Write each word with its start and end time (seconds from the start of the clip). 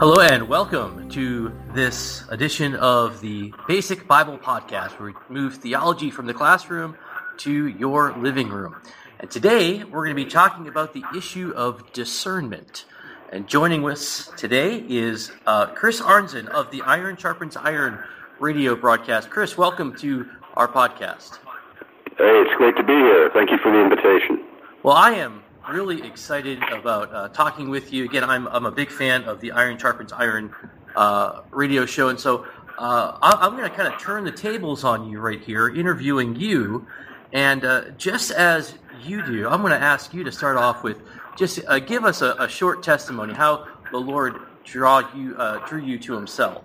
Hello 0.00 0.18
and 0.18 0.48
welcome 0.48 1.10
to 1.10 1.52
this 1.74 2.24
edition 2.30 2.74
of 2.74 3.20
the 3.20 3.52
Basic 3.68 4.08
Bible 4.08 4.38
Podcast, 4.38 4.98
where 4.98 5.10
we 5.10 5.14
move 5.28 5.56
theology 5.56 6.10
from 6.10 6.24
the 6.24 6.32
classroom 6.32 6.96
to 7.36 7.66
your 7.66 8.16
living 8.16 8.48
room. 8.48 8.76
And 9.18 9.30
today 9.30 9.84
we're 9.84 10.06
going 10.06 10.16
to 10.16 10.24
be 10.24 10.30
talking 10.30 10.68
about 10.68 10.94
the 10.94 11.04
issue 11.14 11.52
of 11.54 11.92
discernment. 11.92 12.86
And 13.30 13.46
joining 13.46 13.86
us 13.86 14.32
today 14.38 14.82
is 14.88 15.32
uh, 15.44 15.66
Chris 15.66 16.00
Arnzen 16.00 16.48
of 16.48 16.70
the 16.70 16.80
Iron 16.80 17.18
Sharpens 17.18 17.58
Iron 17.58 18.02
radio 18.38 18.74
broadcast. 18.76 19.28
Chris, 19.28 19.58
welcome 19.58 19.94
to 19.98 20.26
our 20.54 20.66
podcast. 20.66 21.40
Hey, 22.16 22.40
it's 22.40 22.54
great 22.54 22.74
to 22.78 22.82
be 22.82 22.94
here. 22.94 23.28
Thank 23.34 23.50
you 23.50 23.58
for 23.58 23.70
the 23.70 23.82
invitation. 23.82 24.46
Well, 24.82 24.96
I 24.96 25.10
am 25.10 25.42
really 25.70 26.02
excited 26.02 26.62
about 26.72 27.14
uh, 27.14 27.28
talking 27.28 27.70
with 27.70 27.92
you. 27.92 28.04
Again, 28.04 28.24
I'm, 28.24 28.48
I'm 28.48 28.66
a 28.66 28.70
big 28.70 28.90
fan 28.90 29.24
of 29.24 29.40
the 29.40 29.52
Iron 29.52 29.78
Sharpens 29.78 30.12
Iron 30.12 30.52
uh, 30.96 31.42
radio 31.50 31.86
show, 31.86 32.08
and 32.08 32.18
so 32.18 32.46
uh, 32.78 33.16
I'm 33.22 33.56
going 33.56 33.68
to 33.68 33.74
kind 33.74 33.92
of 33.92 34.00
turn 34.00 34.24
the 34.24 34.32
tables 34.32 34.84
on 34.84 35.08
you 35.08 35.20
right 35.20 35.40
here, 35.40 35.68
interviewing 35.68 36.34
you. 36.34 36.86
And 37.32 37.64
uh, 37.64 37.90
just 37.90 38.32
as 38.32 38.74
you 39.02 39.24
do, 39.24 39.48
I'm 39.48 39.60
going 39.60 39.72
to 39.72 39.78
ask 39.78 40.12
you 40.12 40.24
to 40.24 40.32
start 40.32 40.56
off 40.56 40.82
with 40.82 41.00
just 41.36 41.60
uh, 41.68 41.78
give 41.78 42.04
us 42.04 42.22
a, 42.22 42.34
a, 42.40 42.48
short 42.48 42.82
testimony 42.82 43.32
how 43.32 43.68
the 43.92 43.98
Lord 43.98 44.40
draw 44.64 45.08
you 45.14 45.36
uh, 45.36 45.64
drew 45.68 45.80
you 45.80 45.98
to 46.00 46.14
Himself. 46.14 46.64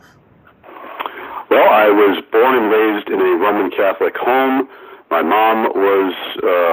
Well, 0.64 1.70
I 1.70 1.88
was 1.90 2.24
born 2.32 2.56
and 2.56 2.72
raised 2.72 3.10
in 3.10 3.22
a 3.22 3.38
Roman 3.38 3.70
Catholic 3.70 4.18
home. 4.18 4.68
My 5.12 5.22
mom 5.22 5.66
was 5.76 6.16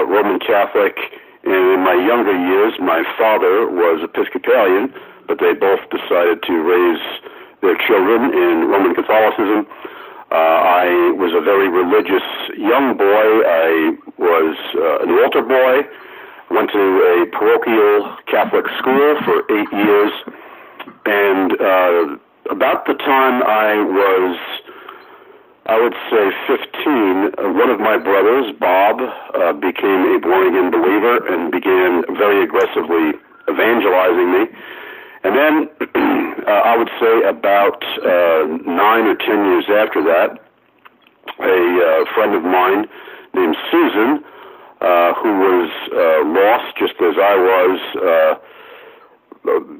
Roman 0.09 0.41
Catholic 0.41 0.97
in 1.45 1.81
my 1.85 1.95
younger 1.95 2.33
years, 2.33 2.75
my 2.79 3.03
father 3.19 3.69
was 3.69 4.03
Episcopalian, 4.03 4.93
but 5.27 5.39
they 5.39 5.55
both 5.55 5.81
decided 5.91 6.43
to 6.43 6.55
raise 6.63 7.03
their 7.63 7.77
children 7.87 8.33
in 8.33 8.69
Roman 8.69 8.95
Catholicism. 8.95 9.67
Uh, 10.31 10.35
I 10.35 11.13
was 11.19 11.33
a 11.35 11.41
very 11.41 11.69
religious 11.69 12.25
young 12.57 12.97
boy. 12.97 13.27
I 13.45 13.97
was 14.19 14.57
uh, 14.75 15.05
an 15.05 15.11
altar 15.19 15.43
boy. 15.43 15.87
Went 16.51 16.71
to 16.71 16.79
a 16.79 17.27
parochial 17.33 18.17
Catholic 18.27 18.67
school 18.79 19.17
for 19.25 19.43
eight 19.53 19.73
years, 19.73 20.13
and 21.07 21.53
uh, 21.61 22.17
about 22.51 22.87
the 22.87 22.95
time 22.95 23.43
I 23.43 23.83
was 23.83 24.39
I 25.67 25.81
would 25.81 25.95
say 26.11 26.31
15, 26.49 27.39
uh, 27.39 27.53
one 27.55 27.71
of 27.71 27.79
my 27.79 27.97
brothers, 27.97 28.53
Bob, 28.59 28.99
uh, 28.99 29.53
became 29.53 30.11
a 30.11 30.19
born 30.19 30.49
again 30.49 30.71
believer 30.73 31.23
and 31.33 31.53
began 31.53 32.03
very 32.17 32.43
aggressively 32.43 33.15
evangelizing 33.49 34.33
me. 34.33 34.43
And 35.23 35.37
then 35.39 35.55
uh, 36.47 36.51
I 36.51 36.77
would 36.77 36.91
say 36.99 37.23
about 37.29 37.79
uh, 38.03 38.47
nine 38.67 39.07
or 39.07 39.15
ten 39.15 39.45
years 39.55 39.67
after 39.71 40.03
that, 40.03 40.43
a 41.39 42.03
uh, 42.03 42.15
friend 42.15 42.35
of 42.35 42.43
mine 42.43 42.89
named 43.33 43.57
Susan, 43.71 44.25
uh, 44.81 45.15
who 45.15 45.31
was 45.39 45.71
uh, 45.95 46.27
lost 46.27 46.77
just 46.77 46.99
as 46.99 47.15
I 47.23 47.37
was, 47.39 47.79
uh, 48.03 48.35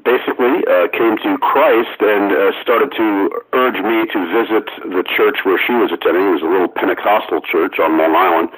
basically 0.03 0.59
uh, 0.67 0.91
came 0.91 1.15
to 1.23 1.37
Christ 1.39 1.95
and 2.01 2.31
uh, 2.31 2.51
started 2.61 2.91
to 2.99 3.31
urge 3.53 3.79
me 3.79 4.05
to 4.11 4.19
visit 4.27 4.67
the 4.83 5.03
church 5.07 5.39
where 5.43 5.57
she 5.57 5.73
was 5.73 5.91
attending. 5.91 6.27
It 6.27 6.43
was 6.43 6.43
a 6.43 6.51
little 6.51 6.67
Pentecostal 6.67 7.39
church 7.41 7.79
on 7.79 7.97
Long 7.97 8.15
Island. 8.15 8.49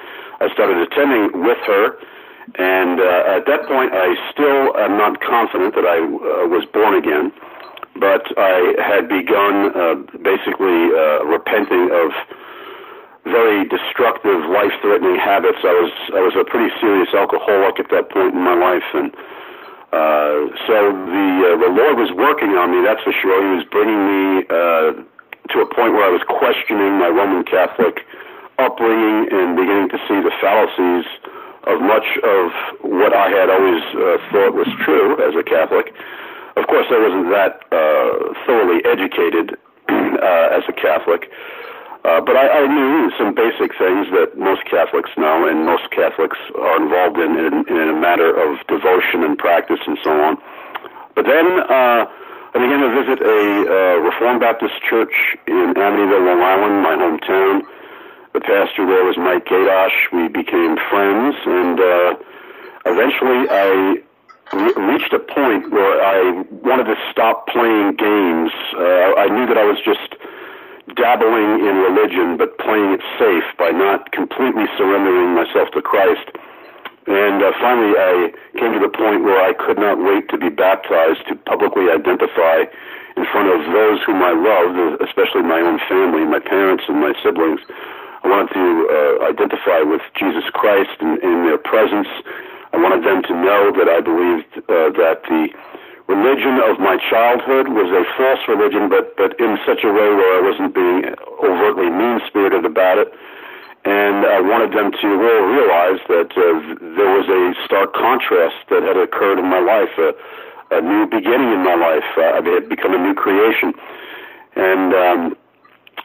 I 0.42 0.52
started 0.52 0.82
attending 0.82 1.46
with 1.46 1.62
her, 1.70 1.96
and 2.58 3.00
uh, 3.00 3.38
at 3.38 3.46
that 3.46 3.70
point, 3.70 3.94
I 3.94 4.18
still 4.34 4.76
am 4.78 4.98
not 4.98 5.22
confident 5.22 5.76
that 5.76 5.86
I 5.86 6.02
uh, 6.02 6.50
was 6.50 6.66
born 6.74 6.98
again, 6.98 7.32
but 7.96 8.26
I 8.38 8.76
had 8.82 9.08
begun 9.08 9.72
uh, 9.78 9.96
basically 10.20 10.90
uh, 10.92 11.24
repenting 11.26 11.94
of 11.94 12.12
very 13.26 13.66
destructive, 13.66 14.46
life-threatening 14.50 15.18
habits. 15.18 15.58
I 15.64 15.74
was 15.74 15.94
I 16.14 16.22
was 16.22 16.34
a 16.36 16.46
pretty 16.46 16.74
serious 16.82 17.10
alcoholic 17.14 17.80
at 17.80 17.90
that 17.90 18.10
point 18.10 18.36
in 18.36 18.42
my 18.42 18.54
life, 18.54 18.86
and 18.94 19.16
uh, 19.96 20.52
so 20.68 20.76
the 20.92 21.28
uh, 21.40 21.56
the 21.56 21.72
Lord 21.72 21.96
was 21.96 22.12
working 22.12 22.60
on 22.60 22.76
me. 22.76 22.84
That's 22.84 23.00
for 23.08 23.16
sure. 23.16 23.40
He 23.40 23.56
was 23.56 23.66
bringing 23.72 24.02
me 24.04 24.44
uh, 24.52 24.92
to 25.56 25.56
a 25.64 25.68
point 25.72 25.96
where 25.96 26.04
I 26.04 26.12
was 26.12 26.20
questioning 26.28 27.00
my 27.00 27.08
Roman 27.08 27.48
Catholic 27.48 28.04
upbringing 28.60 29.32
and 29.32 29.56
beginning 29.56 29.88
to 29.96 30.00
see 30.08 30.20
the 30.20 30.36
fallacies 30.44 31.08
of 31.64 31.80
much 31.80 32.06
of 32.28 32.52
what 32.84 33.16
I 33.16 33.32
had 33.32 33.50
always 33.50 33.84
uh, 33.96 34.20
thought 34.32 34.54
was 34.54 34.68
true 34.84 35.16
as 35.24 35.36
a 35.36 35.44
Catholic. 35.44 35.96
Of 36.56 36.68
course, 36.68 36.88
I 36.92 37.00
wasn't 37.00 37.32
that 37.32 37.64
uh, 37.72 38.36
thoroughly 38.44 38.84
educated 38.84 39.56
uh, 39.90 40.60
as 40.60 40.64
a 40.68 40.76
Catholic. 40.76 41.32
Uh, 42.06 42.22
but 42.22 42.38
I, 42.38 42.62
I 42.62 42.68
knew 42.70 43.10
some 43.18 43.34
basic 43.34 43.74
things 43.82 44.06
that 44.14 44.38
most 44.38 44.64
Catholics 44.70 45.10
know, 45.18 45.50
and 45.50 45.66
most 45.66 45.90
Catholics 45.90 46.38
are 46.54 46.78
involved 46.78 47.18
in, 47.18 47.34
in, 47.34 47.66
in 47.66 47.90
a 47.90 47.98
matter 47.98 48.30
of 48.30 48.62
devotion 48.68 49.24
and 49.24 49.36
practice 49.36 49.80
and 49.88 49.98
so 50.04 50.14
on. 50.14 50.38
But 51.16 51.26
then 51.26 51.66
uh, 51.66 52.06
I 52.06 52.58
began 52.62 52.78
to 52.86 52.92
visit 52.94 53.26
a 53.26 53.42
uh, 53.66 53.96
Reformed 54.06 54.40
Baptist 54.40 54.78
church 54.88 55.34
in 55.48 55.74
Amityville, 55.74 56.26
Long 56.30 56.42
Island, 56.46 56.84
my 56.86 56.94
hometown. 56.94 57.66
The 58.34 58.42
pastor 58.42 58.86
there 58.86 59.04
was 59.04 59.18
Mike 59.18 59.46
Gadosh. 59.50 59.98
We 60.14 60.28
became 60.28 60.78
friends, 60.94 61.36
and 61.42 61.80
uh, 61.80 62.16
eventually 62.86 63.50
I 63.50 63.98
re- 64.54 64.94
reached 64.94 65.12
a 65.12 65.20
point 65.20 65.72
where 65.72 66.06
I 66.06 66.46
wanted 66.62 66.86
to 66.86 66.98
stop 67.10 67.48
playing 67.48 67.96
games. 67.96 68.52
Uh, 68.78 69.18
I 69.18 69.26
knew 69.34 69.48
that 69.48 69.58
I 69.58 69.66
was 69.66 69.82
just 69.82 70.14
dabbling 70.94 71.66
in 71.66 71.76
religion 71.82 72.38
but 72.38 72.58
playing 72.60 72.94
it 72.94 73.02
safe 73.18 73.46
by 73.58 73.72
not 73.72 74.12
completely 74.12 74.66
surrendering 74.78 75.34
myself 75.34 75.72
to 75.74 75.82
Christ. 75.82 76.30
And 77.08 77.42
uh, 77.42 77.54
finally, 77.62 77.94
I 77.98 78.34
came 78.58 78.74
to 78.74 78.82
the 78.82 78.90
point 78.90 79.24
where 79.24 79.38
I 79.38 79.54
could 79.54 79.78
not 79.78 79.98
wait 79.98 80.30
to 80.30 80.38
be 80.38 80.50
baptized 80.50 81.26
to 81.30 81.36
publicly 81.36 81.90
identify 81.90 82.66
in 83.18 83.26
front 83.30 83.48
of 83.50 83.62
those 83.72 84.02
whom 84.04 84.22
I 84.22 84.34
loved, 84.34 85.02
especially 85.02 85.44
my 85.44 85.62
own 85.62 85.80
family, 85.88 86.26
my 86.26 86.40
parents, 86.40 86.84
and 86.88 87.00
my 87.00 87.14
siblings. 87.24 87.62
I 88.24 88.28
wanted 88.28 88.54
to 88.58 88.66
uh, 88.90 89.30
identify 89.30 89.86
with 89.86 90.02
Jesus 90.18 90.44
Christ 90.54 90.98
in, 91.00 91.22
in 91.22 91.46
their 91.46 91.62
presence. 91.62 92.10
I 92.74 92.78
wanted 92.78 93.06
them 93.06 93.22
to 93.24 93.34
know 93.38 93.72
that 93.78 93.88
I 93.88 94.02
believed 94.02 94.50
uh, 94.66 94.90
that 94.98 95.22
the 95.30 95.54
religion 96.08 96.62
of 96.70 96.80
my 96.80 96.98
childhood 97.10 97.70
was 97.70 97.90
a 97.90 98.04
false 98.18 98.42
religion, 98.48 98.90
but 98.90 99.16
but 99.18 99.40
in 99.40 99.58
such 99.66 99.84
a 99.84 99.92
way 99.92 100.10
where 100.14 100.32
I 100.38 100.42
wasn't 100.42 100.74
being 100.74 101.16
overtly 101.42 101.90
mean 101.90 102.22
spirited 102.28 102.66
about 102.66 102.98
it. 102.98 103.14
And 103.86 104.26
I 104.26 104.42
wanted 104.42 104.74
them 104.74 104.92
to 104.92 105.08
really 105.08 105.46
realize 105.46 106.02
that 106.10 106.34
uh, 106.34 106.58
there 106.98 107.12
was 107.14 107.30
a 107.30 107.54
stark 107.66 107.94
contrast 107.94 108.56
that 108.70 108.82
had 108.82 108.98
occurred 108.98 109.38
in 109.38 109.46
my 109.46 109.60
life, 109.62 109.94
a, 110.02 110.10
a 110.74 110.82
new 110.82 111.06
beginning 111.06 111.54
in 111.54 111.62
my 111.64 111.76
life. 111.76 112.04
Uh, 112.18 112.34
I 112.34 112.42
had 112.42 112.68
become 112.68 112.96
a 112.96 112.98
new 112.98 113.14
creation. 113.14 113.74
And 114.56 114.90
um, 114.94 115.38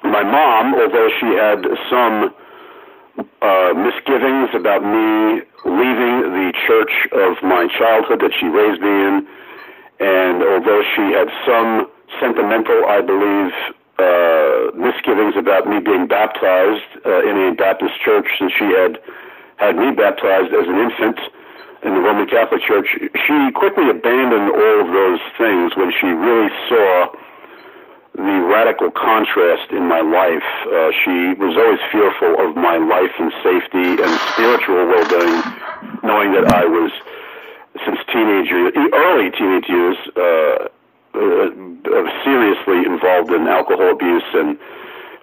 my 0.05 0.23
mom, 0.23 0.75
although 0.75 1.09
she 1.21 1.33
had 1.33 1.65
some 1.89 2.35
uh, 3.41 3.73
misgivings 3.73 4.51
about 4.53 4.85
me 4.85 5.41
leaving 5.65 6.15
the 6.37 6.53
church 6.67 7.09
of 7.13 7.43
my 7.43 7.67
childhood 7.79 8.21
that 8.21 8.33
she 8.39 8.47
raised 8.47 8.83
me 8.83 8.93
in, 8.93 9.27
and 10.01 10.43
although 10.43 10.83
she 10.97 11.13
had 11.13 11.29
some 11.47 11.91
sentimental, 12.19 12.85
I 12.89 13.01
believe, 13.01 13.53
uh, 14.01 14.73
misgivings 14.75 15.37
about 15.37 15.69
me 15.69 15.79
being 15.79 16.09
baptized 16.09 16.89
uh, 17.05 17.21
in 17.21 17.37
a 17.37 17.55
Baptist 17.55 18.01
church, 18.01 18.27
since 18.39 18.53
she 18.59 18.65
had 18.73 18.99
had 19.57 19.77
me 19.77 19.93
baptized 19.93 20.55
as 20.57 20.67
an 20.67 20.81
infant 20.81 21.21
in 21.83 21.93
the 21.95 22.01
Roman 22.01 22.27
Catholic 22.27 22.63
Church, 22.63 22.89
she 22.97 23.51
quickly 23.53 23.89
abandoned 23.89 24.53
all 24.57 24.81
of 24.81 24.89
those 24.89 25.21
things 25.37 25.77
when 25.77 25.93
she 26.01 26.09
really 26.09 26.49
saw 26.69 27.13
the 28.17 28.37
radical 28.49 28.91
contrast 28.91 29.71
in 29.71 29.85
my 29.89 30.01
life. 30.01 30.49
Uh, 30.65 30.93
she 31.05 31.37
was 31.37 31.57
always 31.57 31.81
fearful 31.93 32.41
of 32.41 32.57
my 32.57 32.77
life 32.77 33.13
and 33.21 33.33
safety 33.45 34.01
and 34.01 34.13
spiritual 34.33 34.81
well-being, 34.89 35.41
knowing 36.03 36.33
that 36.33 36.53
I 36.53 36.65
was 36.65 36.91
since 37.85 37.99
teenage 38.13 38.51
years, 38.51 38.73
early 38.93 39.31
teenage 39.31 39.69
years, 39.69 39.97
uh, 40.17 40.69
uh, 41.15 41.51
seriously 42.25 42.87
involved 42.87 43.31
in 43.33 43.49
alcohol 43.49 43.91
abuse 43.93 44.25
and 44.35 44.59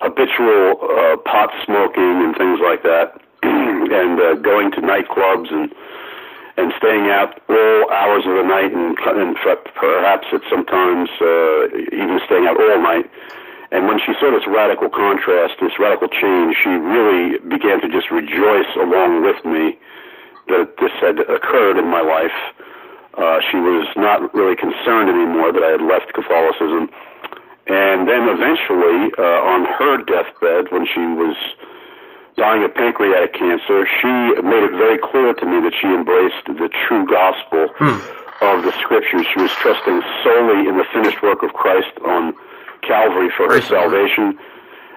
habitual 0.02 0.78
uh, 0.82 1.18
pot 1.18 1.50
smoking 1.66 2.24
and 2.24 2.36
things 2.36 2.60
like 2.62 2.84
that, 2.84 3.20
and 3.44 4.20
uh, 4.20 4.36
going 4.36 4.72
to 4.72 4.82
nightclubs 4.82 5.52
and 5.52 5.74
and 6.58 6.74
staying 6.76 7.06
out 7.10 7.40
all 7.50 7.92
hours 7.92 8.26
of 8.26 8.34
the 8.34 8.42
night 8.42 8.74
and, 8.74 8.98
and 8.98 9.36
perhaps 9.76 10.26
at 10.34 10.42
sometimes 10.50 11.08
uh, 11.22 11.68
even 11.94 12.20
staying 12.26 12.48
out 12.48 12.60
all 12.60 12.82
night. 12.82 13.06
And 13.72 13.86
when 13.86 14.00
she 14.00 14.14
saw 14.20 14.32
this 14.32 14.48
radical 14.48 14.90
contrast, 14.90 15.56
this 15.62 15.78
radical 15.78 16.08
change, 16.08 16.58
she 16.64 16.70
really 16.70 17.38
began 17.48 17.80
to 17.82 17.90
just 17.90 18.10
rejoice 18.10 18.74
along 18.76 19.22
with 19.22 19.38
me 19.46 19.78
that 20.48 20.78
this 20.80 20.92
had 21.00 21.20
occurred 21.20 21.78
in 21.78 21.88
my 21.88 22.02
life. 22.02 22.36
Uh, 23.18 23.42
she 23.50 23.58
was 23.58 23.88
not 23.96 24.34
really 24.34 24.56
concerned 24.56 25.10
anymore 25.10 25.52
that 25.52 25.64
I 25.64 25.72
had 25.72 25.82
left 25.82 26.14
Catholicism. 26.14 26.90
And 27.68 28.08
then 28.08 28.30
eventually, 28.30 29.12
uh, 29.18 29.42
on 29.44 29.66
her 29.66 29.98
deathbed, 30.06 30.72
when 30.72 30.88
she 30.88 31.02
was 31.02 31.36
dying 32.38 32.64
of 32.64 32.74
pancreatic 32.74 33.34
cancer, 33.34 33.86
she 34.00 34.14
made 34.40 34.64
it 34.64 34.72
very 34.78 34.98
clear 34.98 35.34
to 35.34 35.46
me 35.46 35.60
that 35.66 35.74
she 35.74 35.88
embraced 35.88 36.46
the 36.46 36.70
true 36.88 37.06
gospel 37.06 37.68
hmm. 37.76 38.00
of 38.46 38.64
the 38.64 38.72
scriptures. 38.80 39.26
She 39.34 39.42
was 39.42 39.52
trusting 39.52 40.02
solely 40.24 40.70
in 40.70 40.78
the 40.78 40.86
finished 40.94 41.22
work 41.22 41.44
of 41.44 41.52
Christ 41.54 41.92
on 42.06 42.34
Calvary 42.84 43.30
for 43.36 43.52
her 43.52 43.62
salvation, 43.62 44.38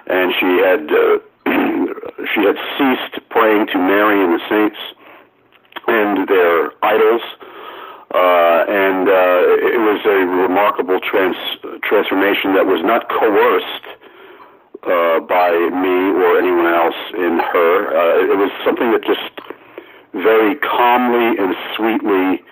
and 0.07 0.31
she 0.39 0.51
had 0.61 0.85
uh, 0.87 1.19
she 2.31 2.41
had 2.45 2.55
ceased 2.77 3.19
praying 3.29 3.67
to 3.73 3.77
Mary 3.77 4.23
and 4.23 4.39
the 4.39 4.43
saints 4.47 4.77
and 5.91 6.27
their 6.27 6.71
idols. 6.83 7.21
Uh, 8.11 8.65
and 8.67 9.07
uh, 9.07 9.71
it 9.71 9.79
was 9.79 9.99
a 10.03 10.17
remarkable 10.43 10.99
trans- 10.99 11.59
transformation 11.83 12.53
that 12.55 12.65
was 12.65 12.83
not 12.83 13.07
coerced 13.07 13.87
uh, 14.83 15.19
by 15.23 15.51
me 15.71 15.97
or 16.19 16.37
anyone 16.37 16.67
else 16.67 16.99
in 17.15 17.39
her. 17.39 17.73
Uh, 17.87 18.33
it 18.33 18.37
was 18.37 18.51
something 18.65 18.91
that 18.91 19.03
just 19.03 19.31
very 20.11 20.55
calmly 20.59 21.39
and 21.39 21.55
sweetly 21.75 22.43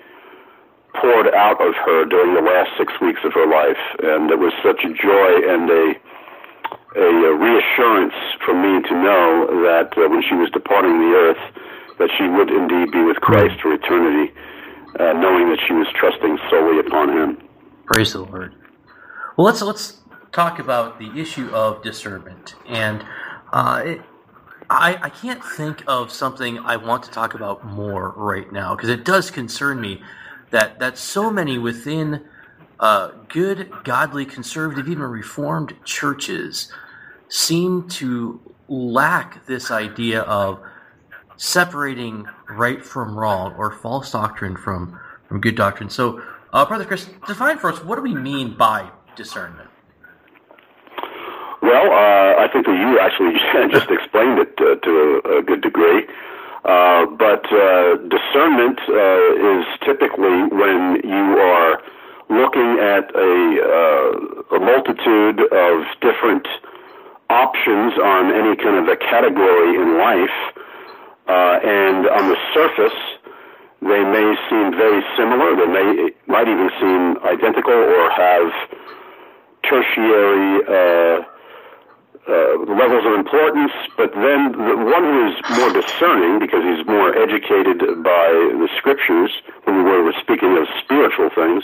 poured 0.95 1.27
out 1.35 1.59
of 1.59 1.75
her 1.75 2.05
during 2.05 2.33
the 2.33 2.41
last 2.41 2.71
six 2.77 2.93
weeks 3.01 3.19
of 3.23 3.33
her 3.33 3.45
life, 3.45 3.83
and 3.99 4.31
it 4.31 4.39
was 4.39 4.53
such 4.63 4.83
a 4.83 4.93
joy 4.95 5.43
and 5.43 5.69
a 5.69 5.93
a, 6.95 7.33
reassurance 7.33 8.13
for 8.43 8.53
me 8.53 8.81
to 8.87 8.93
know 8.93 9.47
that 9.63 9.93
uh, 9.97 10.09
when 10.09 10.23
she 10.23 10.35
was 10.35 10.49
departing 10.51 10.99
the 10.99 11.13
earth, 11.15 11.43
that 11.99 12.09
she 12.17 12.27
would 12.27 12.49
indeed 12.49 12.91
be 12.91 13.03
with 13.03 13.17
Christ 13.17 13.61
for 13.61 13.73
eternity, 13.73 14.33
uh, 14.99 15.13
knowing 15.13 15.49
that 15.49 15.59
she 15.67 15.73
was 15.73 15.87
trusting 15.93 16.39
solely 16.49 16.79
upon 16.79 17.09
Him. 17.09 17.37
Praise 17.85 18.13
the 18.13 18.21
Lord. 18.21 18.55
Well, 19.37 19.45
let's 19.45 19.61
let's 19.61 20.01
talk 20.31 20.59
about 20.59 20.99
the 20.99 21.11
issue 21.19 21.49
of 21.49 21.81
discernment. 21.83 22.55
And 22.67 23.03
uh, 23.51 23.81
it, 23.85 24.01
I, 24.69 24.99
I 25.01 25.09
can't 25.09 25.43
think 25.43 25.83
of 25.87 26.11
something 26.11 26.59
I 26.59 26.77
want 26.77 27.03
to 27.03 27.11
talk 27.11 27.33
about 27.33 27.65
more 27.65 28.13
right 28.15 28.51
now 28.51 28.75
because 28.75 28.89
it 28.89 29.03
does 29.03 29.31
concern 29.31 29.81
me 29.81 30.01
that, 30.51 30.79
that 30.79 30.97
so 30.97 31.31
many 31.31 31.57
within 31.57 32.23
uh, 32.79 33.11
good, 33.27 33.71
godly, 33.83 34.25
conservative, 34.25 34.87
even 34.87 35.03
reformed 35.03 35.73
churches 35.83 36.71
seem 37.27 37.87
to 37.89 38.39
lack 38.67 39.45
this 39.47 39.71
idea 39.71 40.21
of 40.21 40.61
separating 41.39 42.27
right 42.49 42.83
from 42.83 43.17
wrong 43.17 43.55
or 43.57 43.71
false 43.71 44.11
doctrine 44.11 44.57
from, 44.57 44.99
from 45.27 45.39
good 45.39 45.55
doctrine. 45.55 45.89
So, 45.89 46.21
uh, 46.51 46.65
Brother 46.65 46.83
Chris, 46.83 47.09
define 47.27 47.57
for 47.57 47.71
us 47.71 47.81
what 47.83 47.95
do 47.95 48.01
we 48.01 48.13
mean 48.13 48.57
by 48.57 48.89
discernment? 49.15 49.69
Well, 51.61 51.91
uh, 51.91 52.43
I 52.43 52.49
think 52.51 52.65
that 52.65 52.75
you 52.75 52.99
actually 52.99 53.39
just 53.71 53.89
explained 53.89 54.39
it 54.39 54.57
to 54.57 55.21
a, 55.25 55.37
a, 55.37 55.41
good 55.41 55.61
degree. 55.61 56.07
Uh, 56.65 57.05
but 57.05 57.45
uh, 57.53 57.95
discernment 58.11 58.79
uh, 58.89 59.59
is 59.59 59.65
typically 59.79 60.43
when 60.51 60.99
you 61.05 61.39
are 61.39 61.81
looking 62.29 62.79
at 62.79 63.15
a, 63.15 64.55
a 64.55 64.59
multitude 64.59 65.39
of 65.53 65.85
different 66.01 66.47
options 67.29 67.93
on 67.97 68.33
any 68.33 68.57
kind 68.57 68.75
of 68.75 68.87
a 68.87 68.97
category 68.97 69.75
in 69.75 69.97
life, 69.97 70.58
and 71.29 72.07
on 72.07 72.29
the 72.29 72.37
surface, 72.53 72.97
they 73.81 74.03
may 74.03 74.35
seem 74.49 74.71
very 74.75 75.03
similar. 75.15 75.55
They 75.55 75.67
may 75.67 76.11
might 76.27 76.47
even 76.47 76.69
seem 76.79 77.17
identical 77.23 77.73
or 77.73 78.09
have 78.11 78.51
tertiary 79.63 80.63
uh, 80.67 81.25
levels 82.67 83.05
of 83.05 83.13
importance, 83.13 83.71
but 83.97 84.13
then 84.13 84.51
the 84.53 84.77
one 84.77 85.03
who 85.03 85.27
is 85.29 85.35
more 85.57 85.71
discerning, 85.73 86.39
because 86.39 86.63
he's 86.63 86.85
more 86.85 87.15
educated 87.17 87.79
by 88.03 88.29
the 88.61 88.69
scriptures, 88.77 89.31
when 89.63 89.83
we 89.83 90.01
were 90.01 90.13
speaking 90.21 90.57
of 90.57 90.67
spiritual 90.83 91.29
things, 91.29 91.63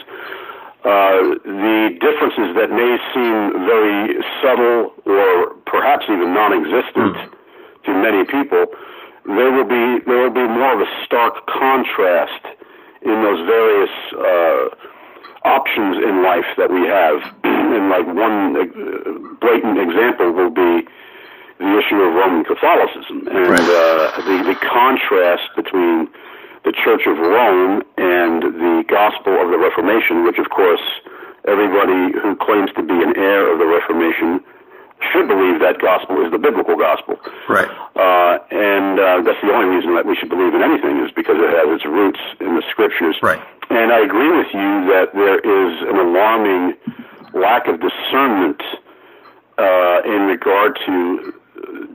uh, 0.85 1.38
the 1.45 1.97
differences 2.00 2.56
that 2.56 2.69
may 2.69 2.97
seem 3.13 3.65
very 3.65 4.21
subtle 4.41 4.94
or 5.06 5.53
perhaps 5.65 6.06
even 6.09 6.33
non-existent 6.33 7.15
mm. 7.15 7.29
to 7.85 7.94
many 7.94 8.23
people, 8.25 8.65
there 9.25 9.51
will 9.51 9.66
be 9.66 10.04
there 10.06 10.22
will 10.22 10.33
be 10.33 10.48
more 10.48 10.74
of 10.74 10.81
a 10.81 10.92
stark 11.06 11.48
contrast 11.48 12.45
in 13.01 13.22
those 13.22 13.42
various 13.45 13.89
uh, 14.13 14.69
options 15.45 15.98
in 15.98 16.24
life 16.24 16.45
that 16.57 16.72
we 16.72 16.86
have. 16.86 17.22
and 17.44 17.89
like 17.89 18.06
one 18.06 18.56
uh, 18.56 19.38
blatant 19.42 19.77
example 19.80 20.31
will 20.31 20.50
be 20.50 20.88
the 21.57 21.80
issue 21.80 22.01
of 22.01 22.13
Roman 22.13 22.44
Catholicism 22.44 23.27
and 23.27 23.50
right. 23.50 23.60
uh, 23.60 24.22
the 24.22 24.54
the 24.54 24.57
contrast 24.62 25.50
between 25.56 26.07
the 26.63 26.74
Church 26.74 27.06
of 27.06 27.18
Rome 27.18 27.83
and 27.98 28.42
the 28.42 28.83
gospel 28.88 29.39
of 29.42 29.50
the 29.50 29.57
Reformation, 29.57 30.24
which 30.25 30.38
of 30.38 30.50
course 30.50 30.81
everybody 31.48 32.13
who 32.19 32.36
claims 32.36 32.71
to 32.74 32.83
be 32.83 33.01
an 33.01 33.16
heir 33.18 33.51
of 33.51 33.60
the 33.60 33.66
Reformation 33.66 34.44
should 35.12 35.27
believe 35.27 35.59
that 35.59 35.80
gospel 35.80 36.24
is 36.25 36.31
the 36.31 36.39
biblical 36.39 36.75
gospel. 36.75 37.19
Right. 37.47 37.69
Uh, 37.95 38.39
and 38.51 39.00
uh, 39.00 39.21
that's 39.21 39.42
the 39.42 39.51
only 39.51 39.75
reason 39.75 39.95
that 39.95 40.06
we 40.06 40.15
should 40.15 40.30
believe 40.30 40.53
in 40.53 40.62
anything 40.62 41.00
is 41.03 41.12
because 41.12 41.36
it 41.38 41.51
has 41.51 41.68
its 41.75 41.86
roots 41.86 42.19
in 42.39 42.56
the 42.56 42.63
scriptures. 42.69 43.15
Right. 43.21 43.42
And 43.69 43.92
I 43.92 44.00
agree 44.00 44.31
with 44.31 44.53
you 44.53 44.88
that 44.94 45.12
there 45.13 45.39
is 45.39 45.81
an 45.81 45.97
alarming 45.97 46.77
lack 47.33 47.68
of 47.68 47.81
discernment 47.81 48.62
uh, 49.57 50.01
in 50.06 50.27
regard 50.27 50.80
to 50.86 51.33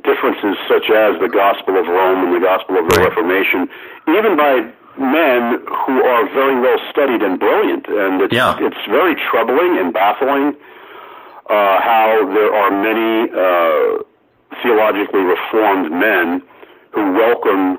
differences 0.02 0.56
such 0.69 0.91
as 0.91 1.20
the 1.20 1.29
Gospel 1.29 1.79
of 1.79 1.87
Rome 1.87 2.26
and 2.26 2.35
the 2.35 2.44
Gospel 2.44 2.79
of 2.79 2.88
the 2.88 3.00
Reformation, 3.00 3.69
even 4.08 4.37
by 4.37 4.67
men 4.99 5.62
who 5.87 6.02
are 6.02 6.29
very 6.35 6.61
well 6.61 6.79
studied 6.91 7.23
and 7.23 7.38
brilliant. 7.38 7.87
And 7.88 8.20
it's, 8.20 8.35
yeah. 8.35 8.56
it's 8.61 8.81
very 8.88 9.14
troubling 9.14 9.78
and 9.78 9.92
baffling 9.92 10.57
uh, 11.50 11.80
how 11.83 12.30
there 12.33 12.54
are 12.54 12.71
many 12.71 13.26
uh, 13.35 14.62
theologically 14.62 15.21
reformed 15.21 15.90
men 15.90 16.42
who 16.92 17.12
welcome 17.12 17.78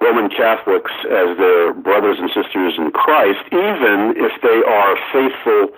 Roman 0.00 0.30
Catholics 0.30 0.90
as 1.04 1.36
their 1.36 1.74
brothers 1.74 2.18
and 2.18 2.28
sisters 2.32 2.74
in 2.78 2.90
Christ, 2.90 3.44
even 3.52 4.14
if 4.16 4.32
they 4.40 4.62
are 4.66 4.96
faithful 5.12 5.76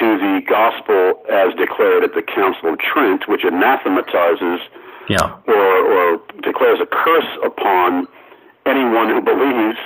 to 0.00 0.18
the 0.18 0.40
gospel 0.48 1.22
as 1.30 1.54
declared 1.54 2.02
at 2.02 2.14
the 2.14 2.22
Council 2.22 2.72
of 2.72 2.78
Trent, 2.78 3.28
which 3.28 3.44
anathematizes 3.44 4.60
yeah. 5.08 5.38
or, 5.46 5.54
or 5.54 6.20
declares 6.42 6.80
a 6.80 6.86
curse 6.86 7.30
upon 7.44 8.08
anyone 8.66 9.08
who 9.08 9.20
believes 9.20 9.78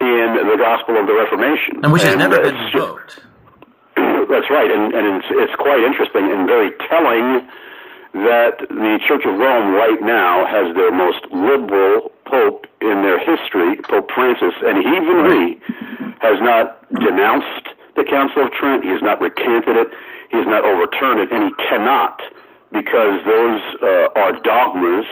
in 0.00 0.38
the 0.38 0.56
gospel 0.56 0.96
of 0.96 1.06
the 1.06 1.14
Reformation. 1.14 1.80
And 1.82 1.92
which 1.92 2.02
has 2.02 2.12
and 2.12 2.20
never 2.20 2.40
been 2.40 2.56
invoked. 2.56 3.20
That's 4.28 4.50
right, 4.50 4.70
and, 4.70 4.92
and 4.92 5.16
it's, 5.16 5.26
it's 5.30 5.56
quite 5.56 5.80
interesting 5.80 6.30
and 6.30 6.46
very 6.46 6.70
telling 6.88 7.48
that 8.12 8.60
the 8.68 9.00
Church 9.06 9.24
of 9.24 9.38
Rome 9.38 9.72
right 9.72 10.00
now 10.00 10.44
has 10.44 10.74
their 10.76 10.92
most 10.92 11.24
liberal 11.32 12.12
pope 12.26 12.66
in 12.80 13.02
their 13.02 13.18
history, 13.18 13.76
Pope 13.88 14.10
Francis, 14.12 14.54
and 14.64 14.78
even 14.84 15.16
he 15.32 15.44
has 16.20 16.40
not 16.40 16.84
denounced 16.92 17.68
the 17.96 18.04
Council 18.04 18.44
of 18.44 18.52
Trent. 18.52 18.84
He 18.84 18.90
has 18.90 19.02
not 19.02 19.20
recanted 19.20 19.76
it. 19.76 19.88
He 20.30 20.36
has 20.36 20.46
not 20.46 20.64
overturned 20.64 21.20
it, 21.20 21.32
and 21.32 21.44
he 21.48 21.52
cannot 21.64 22.20
because 22.72 23.24
those 23.24 23.60
uh, 23.80 24.12
are 24.12 24.32
dogmas 24.40 25.06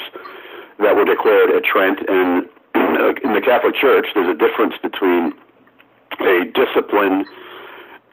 that 0.79 0.95
were 0.95 1.05
declared 1.05 1.51
at 1.51 1.65
Trent. 1.65 2.01
And 2.09 2.45
in 3.25 3.33
the 3.33 3.41
Catholic 3.41 3.75
Church, 3.77 4.09
there's 4.15 4.29
a 4.29 4.37
difference 4.37 4.75
between 4.83 5.33
a 6.21 6.45
discipline 6.53 7.25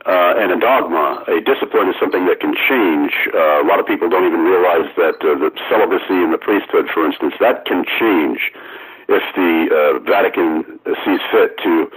uh, 0.06 0.36
and 0.38 0.52
a 0.52 0.60
dogma. 0.60 1.24
A 1.28 1.40
discipline 1.42 1.90
is 1.90 1.96
something 2.00 2.26
that 2.28 2.40
can 2.40 2.54
change. 2.56 3.14
Uh, 3.34 3.64
a 3.64 3.66
lot 3.66 3.80
of 3.80 3.88
people 3.88 4.10
don't 4.10 4.28
even 4.28 4.44
realize 4.44 4.92
that 4.98 5.16
uh, 5.24 5.36
the 5.40 5.52
celibacy 5.70 6.20
in 6.24 6.32
the 6.32 6.38
priesthood, 6.38 6.90
for 6.94 7.06
instance, 7.06 7.34
that 7.40 7.66
can 7.66 7.86
change 8.00 8.52
if 9.08 9.24
the 9.36 9.54
uh, 9.72 10.00
Vatican 10.00 10.80
sees 11.04 11.20
fit 11.32 11.58
to 11.64 11.92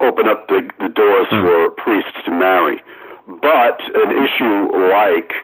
open 0.00 0.28
up 0.28 0.48
the, 0.48 0.68
the 0.78 0.88
doors 0.88 1.26
mm. 1.30 1.42
for 1.42 1.70
priests 1.82 2.18
to 2.24 2.30
marry. 2.30 2.82
But 3.26 3.82
an 3.94 4.10
issue 4.24 4.72
like 4.88 5.34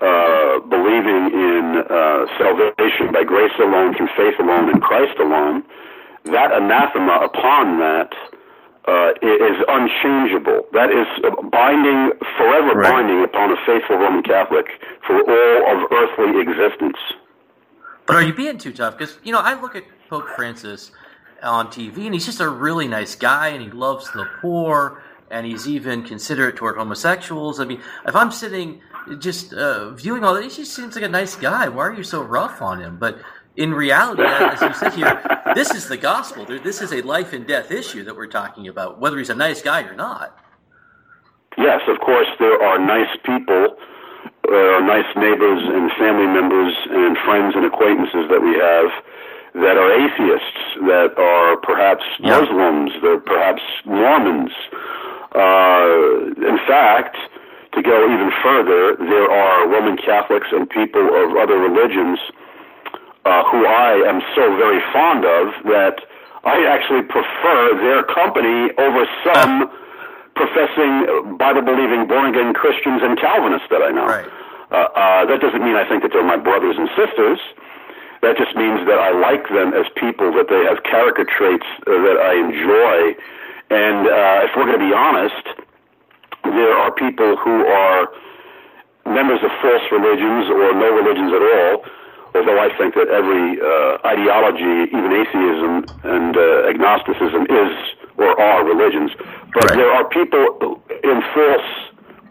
uh, 0.00 0.60
believing 0.68 1.32
in 1.32 1.84
uh, 1.88 2.26
salvation 2.36 3.12
by 3.12 3.24
grace 3.24 3.52
alone, 3.58 3.94
through 3.96 4.08
faith 4.16 4.38
alone, 4.40 4.68
in 4.70 4.80
Christ 4.80 5.18
alone, 5.18 5.62
that 6.24 6.52
anathema 6.52 7.20
upon 7.24 7.78
that 7.78 8.12
uh, 8.86 9.12
is 9.22 9.56
unchangeable. 9.68 10.66
That 10.72 10.90
is 10.90 11.06
binding, 11.50 12.12
forever 12.36 12.78
right. 12.78 12.92
binding 12.92 13.24
upon 13.24 13.52
a 13.52 13.56
faithful 13.66 13.96
Roman 13.96 14.22
Catholic 14.22 14.66
for 15.06 15.16
all 15.20 15.84
of 15.84 15.92
earthly 15.92 16.40
existence. 16.40 16.98
But 18.06 18.16
are 18.16 18.22
you 18.22 18.34
being 18.34 18.58
too 18.58 18.72
tough? 18.72 18.96
Because 18.96 19.18
you 19.24 19.32
know, 19.32 19.40
I 19.40 19.60
look 19.60 19.74
at 19.74 19.84
Pope 20.08 20.28
Francis, 20.36 20.92
on 21.42 21.68
TV, 21.68 22.06
and 22.06 22.14
he's 22.14 22.26
just 22.26 22.40
a 22.40 22.48
really 22.48 22.88
nice 22.88 23.14
guy, 23.14 23.48
and 23.48 23.62
he 23.62 23.70
loves 23.70 24.10
the 24.12 24.28
poor, 24.40 25.02
and 25.30 25.46
he's 25.46 25.66
even 25.68 26.02
considerate 26.02 26.56
toward 26.56 26.76
homosexuals. 26.76 27.60
I 27.60 27.64
mean, 27.64 27.80
if 28.06 28.14
I'm 28.14 28.30
sitting 28.30 28.80
just 29.18 29.52
uh, 29.52 29.90
viewing 29.90 30.24
all 30.24 30.34
that, 30.34 30.44
he 30.44 30.48
just 30.48 30.74
seems 30.74 30.94
like 30.94 31.04
a 31.04 31.08
nice 31.08 31.36
guy. 31.36 31.68
Why 31.68 31.86
are 31.86 31.94
you 31.94 32.04
so 32.04 32.22
rough 32.22 32.62
on 32.62 32.80
him? 32.80 32.98
But 32.98 33.18
in 33.56 33.72
reality, 33.72 34.22
as 34.22 34.60
you 34.60 34.74
said 34.74 34.94
here, 34.94 35.42
this 35.54 35.70
is 35.70 35.88
the 35.88 35.96
gospel. 35.96 36.44
This 36.44 36.82
is 36.82 36.92
a 36.92 37.00
life 37.02 37.32
and 37.32 37.46
death 37.46 37.70
issue 37.70 38.04
that 38.04 38.16
we're 38.16 38.26
talking 38.26 38.68
about, 38.68 39.00
whether 39.00 39.18
he's 39.18 39.30
a 39.30 39.34
nice 39.34 39.62
guy 39.62 39.82
or 39.82 39.94
not. 39.94 40.38
Yes, 41.56 41.80
of 41.88 41.98
course, 42.00 42.28
there 42.38 42.62
are 42.62 42.78
nice 42.78 43.16
people, 43.24 43.76
uh, 44.48 44.80
nice 44.84 45.08
neighbors 45.16 45.62
and 45.64 45.90
family 45.92 46.26
members 46.26 46.74
and 46.90 47.16
friends 47.24 47.54
and 47.56 47.64
acquaintances 47.64 48.28
that 48.28 48.42
we 48.42 48.52
have 48.60 48.92
that 49.54 49.78
are 49.78 49.90
atheists, 49.90 50.60
that 50.84 51.16
are 51.16 51.56
perhaps 51.56 52.04
yeah. 52.20 52.38
Muslims, 52.38 52.92
that 53.00 53.08
are 53.08 53.20
perhaps 53.20 53.62
Mormons. 53.86 54.52
Uh, 55.32 56.44
in 56.44 56.58
fact, 56.68 57.16
to 57.72 57.80
go 57.80 58.04
even 58.04 58.30
further, 58.42 58.96
there 58.96 59.30
are 59.30 59.66
Roman 59.68 59.96
Catholics 59.96 60.48
and 60.52 60.68
people 60.68 61.08
of 61.08 61.36
other 61.36 61.56
religions 61.56 62.18
uh, 63.26 63.42
who 63.50 63.66
I 63.66 64.06
am 64.06 64.22
so 64.38 64.54
very 64.54 64.78
fond 64.94 65.26
of 65.26 65.50
that 65.66 65.98
I 66.46 66.62
actually 66.70 67.02
prefer 67.02 67.74
their 67.74 68.06
company 68.06 68.70
over 68.78 69.02
some 69.26 69.66
professing 70.38 71.34
Bible 71.34 71.62
believing 71.62 72.06
born 72.06 72.30
again 72.30 72.54
Christians 72.54 73.02
and 73.02 73.18
Calvinists 73.18 73.66
that 73.70 73.82
I 73.82 73.90
know. 73.90 74.06
Right. 74.06 74.30
Uh, 74.70 74.86
uh, 74.94 75.26
that 75.26 75.40
doesn't 75.42 75.62
mean 75.62 75.74
I 75.74 75.82
think 75.88 76.02
that 76.02 76.12
they're 76.14 76.26
my 76.26 76.38
brothers 76.38 76.78
and 76.78 76.86
sisters. 76.94 77.42
That 78.22 78.38
just 78.38 78.54
means 78.54 78.86
that 78.86 78.98
I 78.98 79.10
like 79.10 79.50
them 79.50 79.74
as 79.74 79.86
people, 79.98 80.30
that 80.38 80.46
they 80.46 80.62
have 80.70 80.86
character 80.86 81.26
traits 81.26 81.66
uh, 81.82 81.98
that 82.06 82.18
I 82.22 82.38
enjoy. 82.38 83.18
And 83.74 84.06
uh, 84.06 84.46
if 84.46 84.54
we're 84.54 84.70
going 84.70 84.78
to 84.78 84.86
be 84.86 84.94
honest, 84.94 85.44
there 86.46 86.78
are 86.78 86.94
people 86.94 87.36
who 87.42 87.66
are 87.66 88.06
members 89.02 89.42
of 89.42 89.50
false 89.58 89.86
religions 89.90 90.46
or 90.46 90.74
no 90.78 90.94
religions 90.94 91.34
at 91.34 91.42
all 91.42 91.86
although 92.46 92.62
I 92.62 92.70
think 92.78 92.94
that 92.94 93.08
every 93.08 93.58
uh, 93.58 93.98
ideology, 94.06 94.86
even 94.94 95.10
atheism 95.10 95.84
and 96.04 96.36
uh, 96.36 96.70
agnosticism, 96.70 97.42
is 97.50 97.74
or 98.16 98.40
are 98.40 98.64
religions. 98.64 99.10
But 99.52 99.64
right. 99.64 99.76
there 99.76 99.90
are 99.90 100.04
people 100.08 100.80
in 101.02 101.22
false 101.34 101.70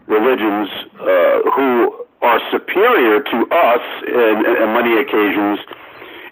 religions 0.06 0.68
uh, 1.00 1.50
who 1.52 2.06
are 2.22 2.40
superior 2.50 3.22
to 3.22 3.36
us 3.52 3.84
in, 4.08 4.46
in 4.46 4.72
many 4.72 4.98
occasions 4.98 5.60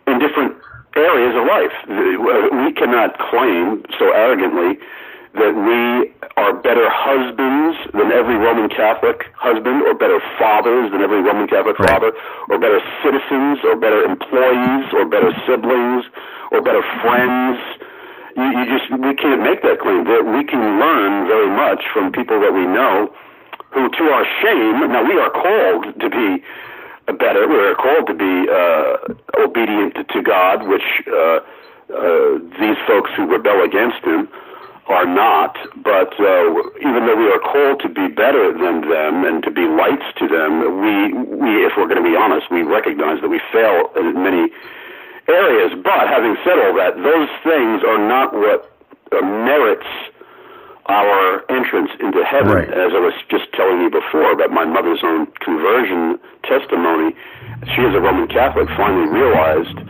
in 0.06 0.18
different 0.18 0.56
areas 0.96 1.36
of 1.36 1.44
life. 1.44 1.76
We 2.64 2.72
cannot 2.72 3.18
claim 3.18 3.84
so 3.98 4.12
arrogantly 4.12 4.78
that 5.34 5.52
we 5.52 6.13
are 6.36 6.52
better 6.52 6.90
husbands 6.90 7.78
than 7.94 8.10
every 8.10 8.34
Roman 8.34 8.68
Catholic 8.68 9.30
husband, 9.38 9.82
or 9.82 9.94
better 9.94 10.18
fathers 10.38 10.90
than 10.90 11.00
every 11.00 11.22
Roman 11.22 11.46
Catholic 11.46 11.78
right. 11.78 11.90
father, 11.90 12.12
or 12.50 12.58
better 12.58 12.82
citizens, 13.02 13.62
or 13.62 13.76
better 13.76 14.02
employees, 14.02 14.90
or 14.92 15.06
better 15.06 15.30
siblings, 15.46 16.04
or 16.50 16.60
better 16.60 16.82
friends. 17.02 17.58
You, 18.34 18.50
you 18.50 18.64
just 18.66 18.90
we 18.90 19.14
can't 19.14 19.42
make 19.42 19.62
that 19.62 19.78
claim. 19.78 20.04
That 20.10 20.26
we 20.26 20.42
can 20.42 20.80
learn 20.82 21.28
very 21.30 21.50
much 21.54 21.86
from 21.94 22.10
people 22.10 22.40
that 22.40 22.50
we 22.50 22.66
know, 22.66 23.14
who, 23.70 23.90
to 23.90 24.02
our 24.10 24.26
shame, 24.42 24.90
now 24.90 25.02
we 25.02 25.18
are 25.18 25.30
called 25.30 26.00
to 26.00 26.08
be 26.10 26.42
better. 27.18 27.46
We 27.46 27.58
are 27.58 27.74
called 27.74 28.06
to 28.06 28.14
be 28.14 28.34
uh, 28.50 29.42
obedient 29.42 30.08
to 30.08 30.22
God, 30.22 30.66
which 30.66 31.02
uh, 31.06 31.40
uh, 31.90 32.38
these 32.58 32.78
folks 32.86 33.10
who 33.16 33.26
rebel 33.26 33.62
against 33.62 34.02
Him 34.04 34.28
are 34.86 35.06
not, 35.06 35.56
but 35.82 36.12
uh, 36.20 36.44
even 36.80 37.06
though 37.06 37.16
we 37.16 37.28
are 37.32 37.40
called 37.40 37.80
to 37.80 37.88
be 37.88 38.08
better 38.08 38.52
than 38.52 38.84
them 38.84 39.24
and 39.24 39.42
to 39.42 39.50
be 39.50 39.64
lights 39.64 40.04
to 40.18 40.28
them, 40.28 40.60
we, 40.80 41.12
we, 41.40 41.64
if 41.64 41.72
we're 41.76 41.88
going 41.88 42.02
to 42.02 42.08
be 42.08 42.16
honest, 42.16 42.50
we 42.50 42.62
recognize 42.62 43.20
that 43.22 43.28
we 43.28 43.40
fail 43.52 43.88
in 43.96 44.12
many 44.22 44.52
areas. 45.28 45.72
But 45.82 46.08
having 46.08 46.36
said 46.44 46.60
all 46.60 46.76
that, 46.76 46.96
those 47.00 47.32
things 47.42 47.80
are 47.80 47.96
not 47.96 48.34
what 48.34 48.70
uh, 49.12 49.24
merits 49.24 49.88
our 50.86 51.50
entrance 51.50 51.90
into 52.00 52.22
heaven. 52.24 52.52
Right. 52.52 52.68
As 52.68 52.92
I 52.92 53.00
was 53.00 53.14
just 53.30 53.50
telling 53.54 53.80
you 53.80 53.90
before 53.90 54.32
about 54.32 54.50
my 54.50 54.66
mother's 54.66 55.00
own 55.02 55.26
conversion 55.40 56.20
testimony, 56.44 57.16
she, 57.72 57.80
as 57.80 57.94
a 57.94 58.00
Roman 58.00 58.28
Catholic, 58.28 58.68
finally 58.76 59.08
realized 59.08 59.80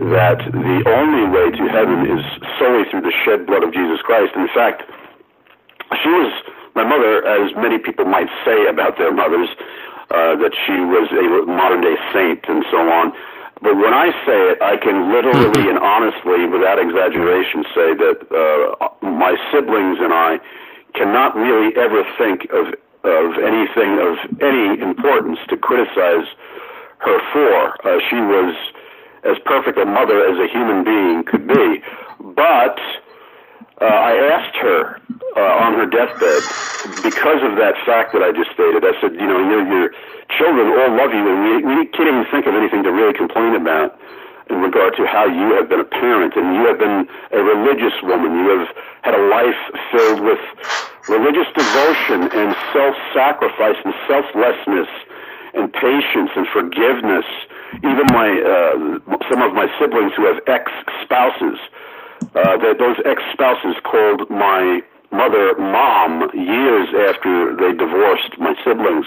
that 0.00 0.38
the 0.54 0.78
only 0.86 1.26
way 1.28 1.50
to 1.50 1.64
heaven 1.68 2.06
is 2.06 2.24
solely 2.60 2.84
through 2.90 3.00
the 3.00 3.12
shed 3.24 3.46
blood 3.46 3.64
of 3.64 3.72
Jesus 3.72 4.04
Christ. 4.04 4.36
In 4.36 4.46
fact, 4.52 4.84
she 6.04 6.12
was 6.12 6.30
my 6.76 6.84
mother, 6.84 7.26
as 7.26 7.50
many 7.56 7.78
people 7.78 8.04
might 8.04 8.28
say 8.44 8.66
about 8.68 8.96
their 8.96 9.12
mothers, 9.12 9.48
uh, 10.10 10.36
that 10.36 10.54
she 10.66 10.78
was 10.78 11.10
a 11.10 11.46
modern 11.50 11.80
day 11.80 11.96
saint 12.12 12.44
and 12.46 12.64
so 12.70 12.78
on. 12.78 13.12
But 13.62 13.76
when 13.76 13.92
I 13.92 14.10
say 14.24 14.54
it, 14.54 14.62
I 14.62 14.76
can 14.76 15.12
literally 15.12 15.68
and 15.72 15.78
honestly, 15.78 16.46
without 16.46 16.78
exaggeration, 16.78 17.64
say 17.74 17.94
that 17.98 18.18
uh, 18.30 18.88
my 19.02 19.36
siblings 19.50 19.98
and 19.98 20.12
I 20.12 20.38
cannot 20.94 21.34
really 21.34 21.74
ever 21.76 22.04
think 22.18 22.46
of 22.52 22.74
of 23.02 23.32
anything 23.40 23.96
of 23.96 24.18
any 24.44 24.78
importance 24.78 25.38
to 25.48 25.56
criticize 25.56 26.28
her 26.98 27.18
for. 27.32 27.88
Uh, 27.88 27.98
she 28.10 28.16
was 28.16 28.54
as 29.24 29.38
perfect 29.46 29.78
a 29.78 29.86
mother 29.86 30.20
as 30.26 30.36
a 30.38 30.46
human 30.52 30.84
being 30.84 31.24
could 31.24 31.48
be. 31.48 31.82
But 32.20 32.78
uh, 33.80 33.84
I 33.84 34.12
asked 34.36 34.56
her 34.56 35.00
uh, 35.36 35.64
on 35.64 35.74
her 35.74 35.86
deathbed, 35.86 36.42
because 37.02 37.40
of 37.42 37.56
that 37.56 37.74
fact 37.86 38.12
that 38.12 38.22
I 38.22 38.30
just 38.32 38.52
stated, 38.52 38.84
I 38.84 38.92
said, 39.00 39.14
you 39.14 39.24
know, 39.24 39.40
your, 39.40 39.64
your 39.64 39.88
children 40.36 40.68
all 40.68 40.92
love 40.96 41.12
you, 41.16 41.24
and 41.24 41.38
we, 41.44 41.54
we 41.64 41.86
can't 41.86 42.08
even 42.08 42.26
think 42.30 42.46
of 42.46 42.54
anything 42.54 42.82
to 42.84 42.92
really 42.92 43.14
complain 43.14 43.54
about 43.56 43.98
in 44.50 44.60
regard 44.60 44.96
to 44.96 45.06
how 45.06 45.24
you 45.24 45.54
have 45.54 45.68
been 45.70 45.80
a 45.80 45.86
parent, 45.86 46.34
and 46.36 46.56
you 46.56 46.66
have 46.66 46.78
been 46.78 47.08
a 47.32 47.40
religious 47.40 47.94
woman. 48.02 48.34
You 48.36 48.58
have 48.58 48.68
had 49.02 49.14
a 49.14 49.22
life 49.30 49.60
filled 49.92 50.20
with 50.20 50.42
religious 51.08 51.46
devotion 51.54 52.28
and 52.36 52.56
self-sacrifice 52.74 53.78
and 53.84 53.94
selflessness 54.08 54.90
and 55.54 55.72
patience 55.72 56.30
and 56.36 56.46
forgiveness. 56.48 57.24
Even 57.78 58.06
my 58.10 58.28
uh, 58.42 59.16
some 59.30 59.40
of 59.42 59.54
my 59.54 59.70
siblings 59.78 60.12
who 60.16 60.26
have 60.26 60.42
ex 60.48 60.70
spouses, 61.02 61.58
uh, 62.34 62.56
that 62.58 62.78
those 62.78 62.96
ex 63.04 63.22
spouses 63.32 63.76
called 63.82 64.28
my 64.30 64.82
mother 65.12 65.54
mom 65.58 66.30
years 66.34 66.88
after 67.10 67.56
they 67.56 67.72
divorced 67.74 68.38
my 68.38 68.54
siblings. 68.64 69.06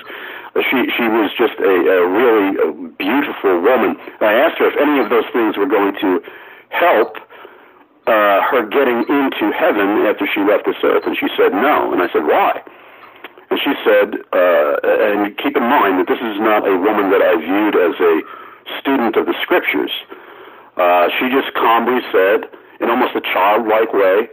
Uh, 0.56 0.62
she 0.70 0.92
she 0.96 1.08
was 1.08 1.32
just 1.38 1.58
a, 1.60 1.74
a 1.88 2.08
really 2.08 2.50
a 2.60 2.68
beautiful 2.98 3.62
woman. 3.62 3.98
I 4.22 4.34
asked 4.34 4.60
her 4.60 4.68
if 4.68 4.78
any 4.78 5.00
of 5.00 5.10
those 5.10 5.26
things 5.32 5.58
were 5.58 5.66
going 5.66 5.96
to 6.02 6.22
help 6.70 7.18
uh, 8.08 8.42
her 8.52 8.68
getting 8.68 9.08
into 9.08 9.52
heaven 9.56 10.06
after 10.06 10.28
she 10.28 10.42
left 10.42 10.66
this 10.66 10.76
earth, 10.84 11.04
and 11.06 11.18
she 11.18 11.28
said 11.38 11.54
no. 11.54 11.94
And 11.94 12.02
I 12.02 12.12
said 12.12 12.26
why? 12.26 12.62
And 13.50 13.60
she 13.62 13.74
said, 13.86 14.18
uh, 14.34 14.82
and 14.84 15.38
keep 15.38 15.56
in 15.56 15.64
mind 15.64 16.00
that 16.00 16.08
this 16.08 16.18
is 16.20 16.40
not 16.42 16.68
a 16.68 16.76
woman 16.76 17.12
that 17.12 17.22
I 17.22 17.38
viewed 17.38 17.76
as 17.78 17.96
a 18.02 18.22
student 18.82 19.16
of 19.16 19.26
the 19.28 19.36
scriptures. 19.42 19.92
Uh, 20.76 21.10
she 21.20 21.30
just 21.30 21.54
calmly 21.54 22.02
said, 22.12 22.50
in 22.84 22.90
almost 22.92 23.16
a 23.16 23.22
childlike 23.22 23.94
way, 23.94 24.28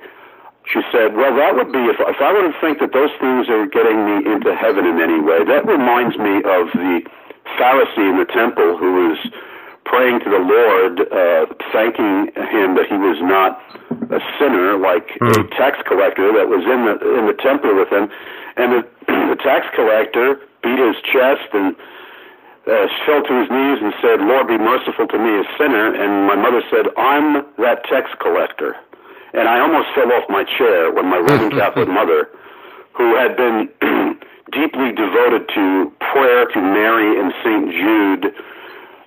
she 0.66 0.82
said, 0.92 1.14
Well, 1.16 1.34
that 1.38 1.54
would 1.54 1.72
be, 1.72 1.80
if, 1.88 1.96
if 1.98 2.20
I 2.20 2.32
were 2.34 2.50
to 2.50 2.56
think 2.60 2.78
that 2.80 2.92
those 2.92 3.10
things 3.22 3.48
are 3.48 3.66
getting 3.66 4.04
me 4.04 4.26
into 4.26 4.54
heaven 4.54 4.84
in 4.84 5.00
any 5.00 5.20
way, 5.22 5.46
that 5.46 5.64
reminds 5.66 6.18
me 6.18 6.42
of 6.44 6.68
the 6.74 7.02
Pharisee 7.56 8.10
in 8.10 8.18
the 8.18 8.28
temple 8.28 8.76
who 8.76 9.08
was 9.08 9.18
praying 9.84 10.20
to 10.20 10.30
the 10.30 10.38
Lord, 10.38 11.00
uh, 11.10 11.46
thanking 11.72 12.30
him 12.52 12.76
that 12.76 12.86
he 12.86 12.94
was 12.94 13.18
not 13.22 13.58
a 14.12 14.20
sinner 14.38 14.78
like 14.78 15.08
mm. 15.18 15.34
a 15.34 15.48
tax 15.56 15.78
collector 15.86 16.30
that 16.34 16.46
was 16.46 16.62
in 16.62 16.86
the 16.86 16.94
in 17.18 17.26
the 17.26 17.34
temple 17.34 17.74
with 17.74 17.90
him, 17.90 18.10
and 18.56 18.72
the, 18.72 18.82
the 19.34 19.38
tax 19.42 19.66
collector 19.74 20.38
beat 20.62 20.78
his 20.78 20.96
chest 21.02 21.48
and 21.54 21.74
uh, 22.66 22.86
fell 23.06 23.22
to 23.22 23.34
his 23.40 23.48
knees 23.48 23.78
and 23.80 23.94
said, 24.02 24.20
Lord, 24.20 24.48
be 24.48 24.58
merciful 24.58 25.06
to 25.08 25.18
me, 25.18 25.40
a 25.40 25.44
sinner. 25.56 25.94
And 25.94 26.26
my 26.26 26.36
mother 26.36 26.62
said, 26.68 26.92
I'm 26.96 27.46
that 27.56 27.84
tax 27.84 28.10
collector. 28.20 28.76
And 29.32 29.48
I 29.48 29.60
almost 29.60 29.88
fell 29.94 30.12
off 30.12 30.28
my 30.28 30.44
chair 30.44 30.92
when 30.92 31.06
my 31.06 31.18
Roman 31.18 31.50
Catholic 31.58 31.88
mother, 31.88 32.28
who 32.92 33.16
had 33.16 33.36
been 33.36 33.68
deeply 34.52 34.92
devoted 34.92 35.48
to 35.54 35.92
prayer 36.12 36.46
to 36.46 36.60
Mary 36.60 37.18
and 37.18 37.32
St. 37.40 37.70
Jude, 37.72 38.34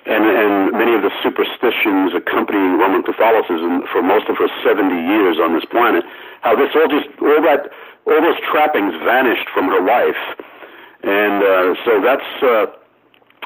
and, 0.05 0.23
and 0.25 0.71
many 0.73 0.95
of 0.95 1.01
the 1.01 1.11
superstitions 1.21 2.11
accompanying 2.15 2.79
Roman 2.79 3.03
Catholicism 3.03 3.83
for 3.91 4.01
most 4.01 4.27
of 4.27 4.37
her 4.37 4.49
70 4.63 4.89
years 4.91 5.37
on 5.39 5.53
this 5.53 5.63
planet, 5.65 6.03
how 6.41 6.55
this 6.55 6.71
all 6.75 6.87
just, 6.87 7.07
all 7.21 7.41
that, 7.43 7.71
all 8.07 8.19
those 8.19 8.39
trappings 8.51 8.93
vanished 9.03 9.47
from 9.53 9.67
her 9.67 9.79
life. 9.79 10.19
And 11.03 11.43
uh, 11.43 11.75
so 11.85 12.01
that's, 12.01 12.43
uh, 12.43 12.65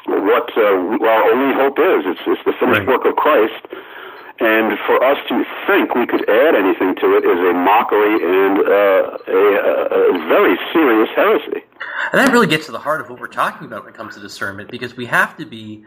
what 0.08 0.50
uh, 0.56 1.06
our 1.06 1.22
only 1.32 1.54
hope 1.54 1.78
is. 1.78 2.04
It's, 2.06 2.20
it's 2.26 2.44
the 2.44 2.52
finished 2.58 2.80
right. 2.80 2.88
work 2.88 3.04
of 3.04 3.16
Christ. 3.16 3.64
And 4.40 4.78
for 4.86 5.02
us 5.02 5.18
to 5.28 5.44
think 5.66 5.94
we 5.96 6.06
could 6.06 6.28
add 6.28 6.54
anything 6.54 6.94
to 6.96 7.16
it 7.16 7.24
is 7.24 7.38
a 7.38 7.52
mockery 7.52 8.14
and 8.22 8.58
uh, 8.58 9.18
a, 9.26 10.14
a 10.14 10.28
very 10.28 10.56
serious 10.72 11.08
heresy. 11.16 11.64
And 12.12 12.20
that 12.20 12.32
really 12.32 12.46
gets 12.46 12.66
to 12.66 12.72
the 12.72 12.78
heart 12.78 13.00
of 13.00 13.10
what 13.10 13.18
we're 13.18 13.26
talking 13.26 13.66
about 13.66 13.84
when 13.84 13.92
it 13.92 13.96
comes 13.96 14.14
to 14.14 14.20
discernment, 14.20 14.70
because 14.70 14.96
we 14.96 15.06
have 15.06 15.36
to 15.38 15.44
be 15.44 15.84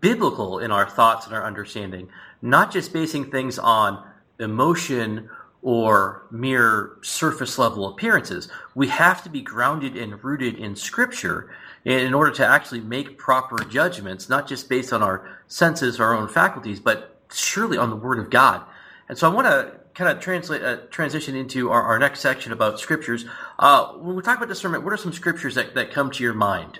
biblical 0.00 0.58
in 0.58 0.70
our 0.70 0.86
thoughts 0.88 1.26
and 1.26 1.34
our 1.34 1.44
understanding, 1.44 2.10
not 2.42 2.70
just 2.70 2.92
basing 2.92 3.30
things 3.30 3.58
on 3.58 4.04
emotion 4.38 5.30
or 5.62 6.26
mere 6.30 6.96
surface 7.02 7.58
level 7.58 7.88
appearances. 7.88 8.48
We 8.74 8.88
have 8.88 9.22
to 9.24 9.30
be 9.30 9.40
grounded 9.40 9.96
and 9.96 10.22
rooted 10.22 10.54
in 10.56 10.76
Scripture 10.76 11.50
in 11.84 12.14
order 12.14 12.30
to 12.32 12.46
actually 12.46 12.80
make 12.80 13.18
proper 13.18 13.64
judgments, 13.64 14.28
not 14.28 14.48
just 14.48 14.68
based 14.68 14.92
on 14.92 15.02
our 15.02 15.40
senses 15.48 16.00
our 16.00 16.14
own 16.14 16.28
faculties, 16.28 16.80
but 16.80 17.20
surely 17.32 17.76
on 17.76 17.90
the 17.90 17.96
Word 17.96 18.18
of 18.18 18.30
God. 18.30 18.62
And 19.08 19.16
so 19.16 19.30
I 19.30 19.34
want 19.34 19.46
to 19.46 19.78
kind 19.94 20.16
of 20.16 20.22
translate 20.22 20.62
uh, 20.62 20.76
transition 20.90 21.34
into 21.34 21.70
our, 21.70 21.82
our, 21.82 21.98
next 21.98 22.20
section 22.20 22.52
about 22.52 22.78
scriptures. 22.78 23.24
Uh, 23.58 23.88
when 23.94 24.14
we 24.14 24.22
talk 24.22 24.36
about 24.36 24.48
discernment, 24.48 24.84
what 24.84 24.92
are 24.92 24.96
some 24.96 25.12
scriptures 25.12 25.56
that, 25.56 25.74
that 25.74 25.90
come 25.90 26.10
to 26.12 26.22
your 26.22 26.34
mind? 26.34 26.78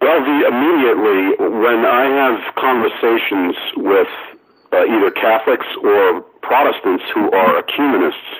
Well, 0.00 0.20
the, 0.20 0.48
immediately 0.48 1.46
when 1.60 1.84
I 1.84 2.06
have 2.06 2.54
conversations 2.56 3.54
with 3.76 4.08
uh, 4.72 4.84
either 4.84 5.10
Catholics 5.12 5.66
or 5.82 6.24
Protestants 6.48 7.04
who 7.12 7.30
are 7.30 7.60
ecumenists, 7.60 8.32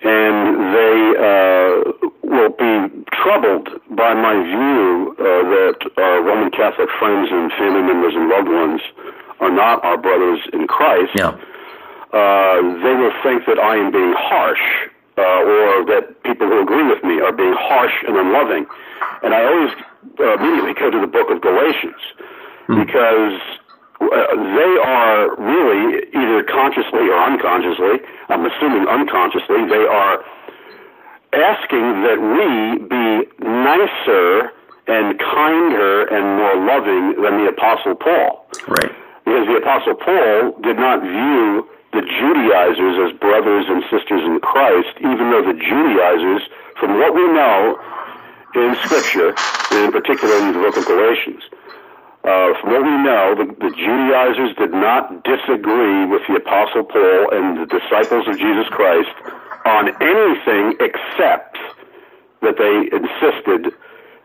and 0.00 0.70
they 0.70 0.96
uh, 1.18 2.08
will 2.22 2.54
be 2.54 3.02
troubled 3.10 3.68
by 3.90 4.14
my 4.14 4.38
view 4.38 5.10
uh, 5.18 5.24
that 5.50 5.90
our 5.98 6.22
Roman 6.22 6.52
Catholic 6.52 6.88
friends 7.00 7.28
and 7.32 7.50
family 7.58 7.82
members 7.82 8.14
and 8.14 8.28
loved 8.28 8.46
ones 8.46 8.80
are 9.40 9.50
not 9.50 9.82
our 9.82 9.98
brothers 9.98 10.38
in 10.52 10.68
Christ. 10.68 11.10
Yeah. 11.16 11.34
Uh, 12.14 12.62
they 12.78 12.94
will 12.94 13.12
think 13.26 13.42
that 13.46 13.58
I 13.58 13.74
am 13.74 13.90
being 13.90 14.14
harsh, 14.16 14.62
uh, 15.18 15.22
or 15.22 15.84
that 15.90 16.22
people 16.22 16.46
who 16.46 16.62
agree 16.62 16.86
with 16.86 17.02
me 17.02 17.18
are 17.20 17.32
being 17.32 17.54
harsh 17.58 17.94
and 18.06 18.16
unloving. 18.16 18.66
And 19.24 19.34
I 19.34 19.42
always 19.50 19.74
uh, 20.20 20.38
immediately 20.38 20.74
go 20.74 20.90
to 20.94 21.00
the 21.00 21.10
book 21.10 21.28
of 21.28 21.42
Galatians 21.42 22.02
hmm. 22.70 22.86
because 22.86 23.40
uh, 24.00 24.06
they 24.56 24.72
are 24.78 25.36
really 25.36 26.06
either 26.08 26.29
consciously 26.60 27.08
or 27.08 27.20
unconsciously, 27.24 28.04
I'm 28.28 28.44
assuming 28.44 28.86
unconsciously, 28.86 29.64
they 29.64 29.86
are 29.88 30.20
asking 31.32 32.04
that 32.04 32.18
we 32.20 32.84
be 32.84 33.06
nicer 33.40 34.52
and 34.86 35.18
kinder 35.18 36.04
and 36.12 36.36
more 36.36 36.56
loving 36.66 37.22
than 37.22 37.44
the 37.44 37.48
Apostle 37.48 37.94
Paul. 37.94 38.44
Right. 38.68 38.92
Because 39.24 39.46
the 39.46 39.56
Apostle 39.56 39.94
Paul 39.94 40.60
did 40.60 40.76
not 40.76 41.00
view 41.00 41.68
the 41.92 42.02
Judaizers 42.02 42.96
as 43.08 43.18
brothers 43.18 43.66
and 43.68 43.82
sisters 43.88 44.22
in 44.22 44.40
Christ, 44.40 44.94
even 45.00 45.30
though 45.30 45.42
the 45.46 45.56
Judaizers, 45.56 46.42
from 46.78 46.98
what 46.98 47.14
we 47.14 47.24
know 47.32 47.78
in 48.54 48.76
Scripture, 48.84 49.32
and 49.70 49.86
in 49.86 49.92
particular 49.92 50.34
in 50.38 50.52
the 50.52 50.58
book 50.58 50.76
of 50.76 50.84
Galatians, 50.84 51.42
uh, 52.24 52.52
from 52.60 52.70
what 52.70 52.82
we 52.82 52.96
know, 53.00 53.34
the, 53.34 53.46
the 53.48 53.72
Judaizers 53.72 54.54
did 54.56 54.72
not 54.72 55.24
disagree 55.24 56.04
with 56.04 56.22
the 56.28 56.36
Apostle 56.36 56.84
Paul 56.84 57.30
and 57.32 57.56
the 57.56 57.66
disciples 57.66 58.28
of 58.28 58.36
Jesus 58.38 58.68
Christ 58.68 59.16
on 59.64 59.88
anything 60.00 60.76
except 60.80 61.56
that 62.42 62.56
they 62.60 62.92
insisted 62.92 63.72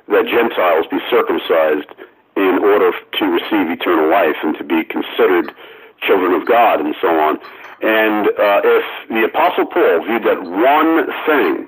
that 0.07 0.27
Gentiles 0.27 0.85
be 0.91 0.99
circumcised 1.09 1.89
in 2.35 2.59
order 2.59 2.91
to 2.91 3.25
receive 3.25 3.71
eternal 3.71 4.09
life 4.11 4.35
and 4.43 4.57
to 4.57 4.63
be 4.63 4.83
considered 4.83 5.53
children 6.01 6.33
of 6.33 6.45
God 6.45 6.81
and 6.81 6.95
so 7.01 7.07
on. 7.07 7.39
And 7.81 8.27
uh, 8.27 8.61
if 8.63 8.85
the 9.09 9.23
Apostle 9.23 9.65
Paul 9.67 10.03
viewed 10.03 10.23
that 10.23 10.43
one 10.43 11.07
thing 11.25 11.67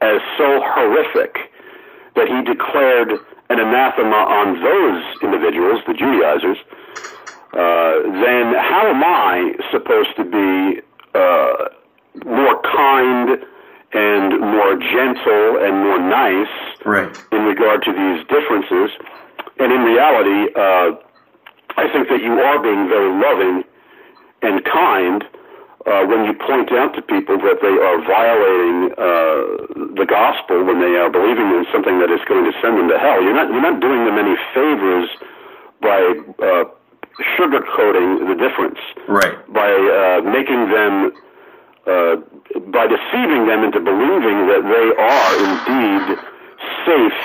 as 0.00 0.20
so 0.38 0.62
horrific 0.62 1.50
that 2.14 2.28
he 2.28 2.42
declared 2.42 3.18
an 3.48 3.60
anathema 3.60 4.16
on 4.16 4.60
those 4.60 5.04
individuals, 5.22 5.80
the 5.86 5.94
Judaizers, 5.94 6.58
uh, 7.52 8.02
then 8.20 8.54
how 8.54 8.90
am 8.92 9.02
I 9.04 9.54
supposed 9.70 10.16
to 10.16 10.24
be 10.24 10.82
uh, 11.14 11.68
more 12.24 12.60
kind 12.62 13.44
and 13.92 14.40
more 14.40 14.76
gentle 14.76 15.64
and 15.64 15.78
more 15.84 15.98
nice 15.98 16.52
right. 16.84 17.24
in 17.32 17.44
regard 17.44 17.82
to 17.84 17.92
these 17.92 18.26
differences? 18.28 18.90
And 19.58 19.72
in 19.72 19.82
reality, 19.82 20.52
uh, 20.54 20.96
I 21.76 21.88
think 21.92 22.08
that 22.08 22.22
you 22.22 22.40
are 22.40 22.62
being 22.62 22.88
very 22.88 23.10
loving 23.10 23.64
and 24.42 24.64
kind 24.64 25.24
uh, 25.96 26.06
when 26.06 26.24
you 26.24 26.34
point 26.34 26.72
out 26.72 26.94
to 26.94 27.02
people 27.02 27.38
that 27.38 27.58
they 27.64 27.76
are 27.80 27.98
violating 28.04 28.92
uh, 29.00 29.96
the 29.96 30.06
gospel 30.06 30.64
when 30.64 30.80
they 30.80 30.96
are 30.96 31.08
believing 31.08 31.48
in 31.56 31.64
something 31.72 31.98
that 32.00 32.10
is 32.10 32.20
going 32.28 32.44
to 32.44 32.52
send 32.60 32.76
them 32.76 32.88
to 32.88 32.98
hell, 32.98 33.22
you're 33.22 33.34
not 33.34 33.48
you're 33.48 33.62
not 33.64 33.80
doing 33.80 34.04
them 34.04 34.18
any 34.18 34.36
favors 34.52 35.08
by 35.80 35.96
uh, 36.44 36.64
sugarcoating 37.36 38.28
the 38.28 38.36
difference, 38.36 38.78
right? 39.08 39.36
By 39.52 39.72
uh, 39.72 40.20
making 40.28 40.68
them 40.68 41.12
uh, 41.86 42.16
by 42.68 42.86
deceiving 42.86 43.46
them 43.46 43.64
into 43.64 43.80
believing 43.80 44.48
that 44.52 44.62
they 44.68 44.86
are 45.00 45.32
indeed 45.48 46.18
safe 46.84 47.20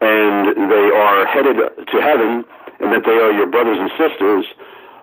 and 0.00 0.70
they 0.70 0.86
are 0.96 1.26
headed 1.26 1.56
to 1.58 1.96
heaven 2.00 2.44
and 2.80 2.92
that 2.92 3.04
they 3.04 3.18
are 3.20 3.32
your 3.32 3.46
brothers 3.46 3.76
and 3.78 3.90
sisters 3.98 4.46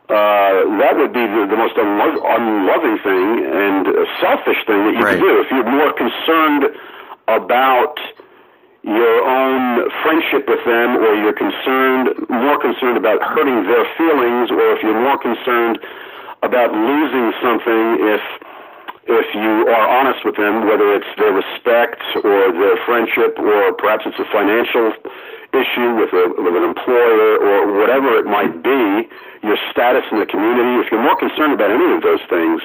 uh, 0.07 0.63
that 0.79 0.95
would 0.95 1.11
be 1.11 1.19
the, 1.19 1.43
the 1.51 1.59
most 1.59 1.75
unlo- 1.75 2.23
unloving 2.23 2.97
thing 3.03 3.43
and 3.43 3.83
selfish 4.23 4.59
thing 4.63 4.87
that 4.87 4.95
you 4.95 5.03
right. 5.03 5.19
could 5.19 5.27
do. 5.27 5.33
If 5.43 5.51
you're 5.51 5.67
more 5.67 5.91
concerned 5.91 6.71
about 7.27 7.99
your 8.87 9.19
own 9.27 9.91
friendship 9.99 10.47
with 10.47 10.63
them, 10.63 10.95
or 11.03 11.11
you're 11.19 11.35
concerned, 11.35 12.15
more 12.31 12.55
concerned 12.55 12.95
about 12.95 13.19
hurting 13.19 13.67
their 13.67 13.83
feelings, 13.99 14.47
or 14.47 14.79
if 14.79 14.83
you're 14.83 14.95
more 14.95 15.19
concerned 15.19 15.79
about 16.41 16.71
losing 16.71 17.33
something, 17.43 17.99
if 18.07 18.23
if 19.07 19.27
you 19.35 19.67
are 19.71 19.87
honest 19.87 20.23
with 20.23 20.35
them, 20.35 20.67
whether 20.67 20.95
it's 20.95 21.07
their 21.17 21.31
respect 21.31 21.99
or 22.23 22.51
their 22.51 22.75
friendship, 22.85 23.39
or 23.39 23.73
perhaps 23.73 24.03
it's 24.05 24.19
a 24.19 24.27
financial 24.31 24.91
issue 25.53 25.95
with, 25.95 26.11
a, 26.13 26.33
with 26.37 26.55
an 26.55 26.63
employer 26.63 27.39
or 27.39 27.79
whatever 27.79 28.17
it 28.17 28.25
might 28.25 28.63
be, 28.63 29.07
your 29.43 29.57
status 29.71 30.03
in 30.11 30.19
the 30.19 30.25
community, 30.25 30.83
if 30.83 30.91
you're 30.91 31.01
more 31.01 31.17
concerned 31.17 31.53
about 31.53 31.71
any 31.71 31.95
of 31.95 32.01
those 32.03 32.21
things 32.29 32.61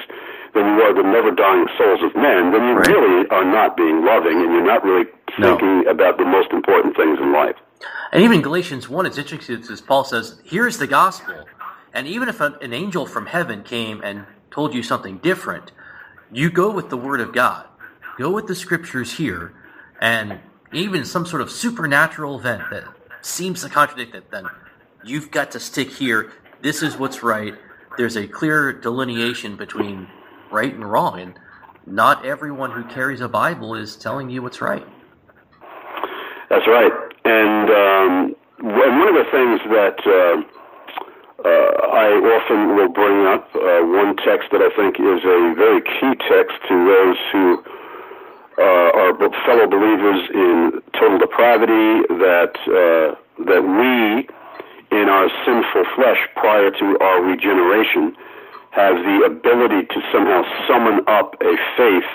than 0.53 0.65
you 0.65 0.81
are 0.83 0.93
the 0.93 1.03
never 1.03 1.31
dying 1.31 1.67
souls 1.77 2.03
of 2.03 2.15
men, 2.15 2.51
then 2.51 2.63
you 2.67 2.75
right. 2.75 2.87
really 2.87 3.27
are 3.29 3.45
not 3.45 3.75
being 3.77 4.05
loving 4.05 4.37
and 4.37 4.51
you're 4.53 4.65
not 4.65 4.83
really 4.83 5.05
thinking 5.39 5.83
no. 5.83 5.91
about 5.91 6.17
the 6.17 6.25
most 6.25 6.51
important 6.51 6.95
things 6.95 7.19
in 7.19 7.31
life. 7.31 7.55
And 8.11 8.21
even 8.23 8.41
Galatians 8.41 8.87
1, 8.87 9.05
it's 9.05 9.17
interesting 9.17 9.63
as 9.71 9.81
Paul 9.81 10.03
says, 10.03 10.39
here's 10.43 10.77
the 10.77 10.87
gospel. 10.87 11.45
And 11.93 12.07
even 12.07 12.29
if 12.29 12.41
an, 12.41 12.55
an 12.61 12.73
angel 12.73 13.05
from 13.05 13.25
heaven 13.25 13.63
came 13.63 14.01
and 14.03 14.25
told 14.51 14.73
you 14.73 14.83
something 14.83 15.17
different, 15.17 15.71
you 16.31 16.49
go 16.49 16.69
with 16.69 16.89
the 16.89 16.97
word 16.97 17.21
of 17.21 17.33
God. 17.33 17.65
Go 18.17 18.29
with 18.29 18.47
the 18.47 18.55
scriptures 18.55 19.13
here 19.13 19.53
and 19.99 20.39
even 20.73 21.05
some 21.05 21.25
sort 21.25 21.41
of 21.41 21.51
supernatural 21.51 22.39
event 22.39 22.63
that 22.71 22.83
seems 23.21 23.61
to 23.61 23.69
contradict 23.69 24.15
it, 24.15 24.31
then 24.31 24.45
you've 25.03 25.31
got 25.31 25.51
to 25.51 25.59
stick 25.59 25.89
here. 25.89 26.31
This 26.61 26.81
is 26.81 26.97
what's 26.97 27.23
right. 27.23 27.53
There's 27.97 28.17
a 28.17 28.27
clear 28.27 28.73
delineation 28.73 29.55
between 29.55 30.07
right 30.51 30.73
and 30.73 30.89
wrong, 30.89 31.19
and 31.19 31.39
not 31.85 32.25
everyone 32.25 32.71
who 32.71 32.83
carries 32.85 33.21
a 33.21 33.27
Bible 33.27 33.75
is 33.75 33.95
telling 33.95 34.29
you 34.29 34.41
what's 34.41 34.61
right. 34.61 34.85
That's 36.49 36.67
right. 36.67 36.91
And, 37.25 37.69
um, 37.69 38.35
one 38.63 39.07
of 39.09 39.15
the 39.15 39.29
things 39.29 39.59
that 39.75 39.99
uh, 40.07 40.39
uh, 41.43 41.49
I 41.91 42.15
often 42.15 42.75
will 42.77 42.87
bring 42.87 43.27
up, 43.27 43.49
uh, 43.53 43.83
one 43.83 44.15
text 44.15 44.51
that 44.51 44.61
I 44.61 44.71
think 44.71 44.95
is 44.95 45.19
a 45.27 45.53
very 45.53 45.81
key 45.81 46.15
text 46.23 46.55
to 46.69 46.75
those 46.87 47.17
who 47.33 47.63
uh, 48.57 48.61
are 48.61 49.13
fellow 49.45 49.67
believers 49.67 50.29
in 50.33 50.81
total 50.93 51.17
depravity, 51.17 52.07
that 52.21 52.53
uh, 52.69 53.15
that 53.45 53.63
we, 53.63 54.27
in 54.97 55.09
our 55.09 55.29
sinful 55.45 55.85
flesh, 55.95 56.21
prior 56.35 56.69
to 56.71 56.97
our 57.01 57.21
regeneration, 57.23 58.15
have 58.71 58.95
the 58.97 59.23
ability 59.25 59.87
to 59.87 60.01
somehow 60.11 60.43
summon 60.67 61.01
up 61.07 61.35
a 61.41 61.57
faith 61.77 62.11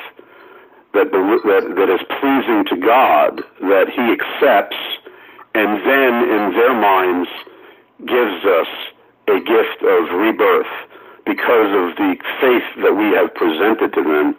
that 0.95 1.11
that, 1.11 1.75
that 1.77 1.91
is 1.91 2.01
pleasing 2.21 2.65
to 2.67 2.77
God, 2.77 3.43
that 3.61 3.89
He 3.91 4.05
accepts, 4.15 4.79
and 5.55 5.83
then 5.85 6.13
in 6.29 6.53
their 6.55 6.75
minds 6.75 7.29
gives 8.07 8.45
us 8.45 8.71
a 9.27 9.39
gift 9.41 9.83
of 9.83 10.11
rebirth 10.17 10.71
because 11.27 11.71
of 11.77 11.97
the 11.97 12.17
faith 12.41 12.65
that 12.83 12.95
we 12.95 13.13
have 13.13 13.35
presented 13.35 13.93
to 13.93 14.03
them 14.03 14.35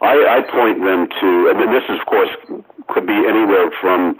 I, 0.00 0.38
I 0.38 0.40
point 0.50 0.84
them 0.84 1.08
to, 1.08 1.28
and 1.50 1.72
this, 1.72 1.84
is, 1.88 1.98
of 2.00 2.06
course, 2.06 2.30
could 2.88 3.06
be 3.06 3.14
anywhere 3.14 3.70
from 3.80 4.18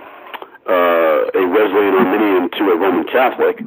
uh, 0.69 1.31
a 1.35 1.47
Wesleyan 1.47 1.95
Arminian 1.95 2.51
to 2.51 2.71
a 2.71 2.77
Roman 2.77 3.07
Catholic. 3.07 3.61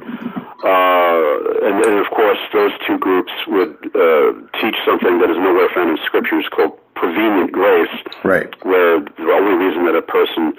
Uh, 0.62 1.66
and, 1.66 1.84
and 1.84 1.98
of 2.04 2.10
course, 2.10 2.38
those 2.52 2.72
two 2.86 2.98
groups 2.98 3.32
would 3.46 3.72
uh, 3.96 4.32
teach 4.60 4.76
something 4.84 5.18
that 5.18 5.30
is 5.30 5.38
nowhere 5.38 5.68
found 5.74 5.90
in 5.90 5.98
scriptures 6.04 6.44
called 6.50 6.78
prevenient 6.94 7.50
grace, 7.50 7.88
right? 8.24 8.52
Where 8.64 9.00
the 9.00 9.32
only 9.32 9.64
reason 9.64 9.86
that 9.86 9.96
a 9.96 10.02
person 10.02 10.52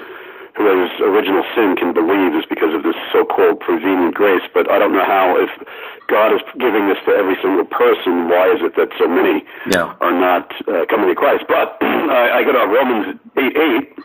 who 0.56 0.68
has 0.68 0.92
original 1.00 1.44
sin 1.56 1.76
can 1.76 1.94
believe 1.94 2.36
is 2.36 2.46
because 2.50 2.74
of 2.74 2.84
this 2.84 2.96
so-called 3.12 3.60
prevenient 3.60 4.16
grace. 4.16 4.44
But 4.54 4.70
I 4.70 4.80
don't 4.80 4.94
know 4.94 5.06
how, 5.06 5.38
if 5.40 5.50
God 6.08 6.34
is 6.34 6.42
giving 6.60 6.88
this 6.88 6.98
to 7.06 7.12
every 7.12 7.36
single 7.42 7.66
person, 7.66 8.28
why 8.28 8.52
is 8.52 8.60
it 8.62 8.76
that 8.76 8.90
so 9.00 9.08
many 9.08 9.44
yeah. 9.72 9.96
are 10.02 10.12
not 10.12 10.52
uh, 10.68 10.86
coming 10.90 11.08
to 11.08 11.16
Christ? 11.16 11.46
But 11.48 11.78
I, 11.82 12.40
I 12.40 12.44
go 12.44 12.52
to 12.52 12.66
Romans 12.68 13.20
8 13.38 13.58
8. 13.58 14.00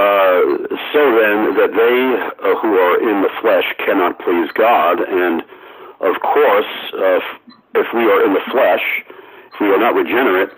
Uh, 0.00 0.66
so 0.92 1.00
then, 1.12 1.52
that 1.60 1.72
they 1.76 1.96
uh, 2.40 2.56
who 2.60 2.72
are 2.72 2.96
in 3.04 3.20
the 3.20 3.28
flesh 3.40 3.68
cannot 3.84 4.18
please 4.20 4.48
God, 4.54 5.00
and 5.00 5.42
of 6.00 6.20
course, 6.22 6.72
uh, 6.94 7.20
if 7.74 7.86
we 7.92 8.04
are 8.08 8.24
in 8.24 8.32
the 8.32 8.40
flesh, 8.50 8.80
if 9.52 9.60
we 9.60 9.68
are 9.68 9.78
not 9.78 9.94
regenerate, 9.94 10.48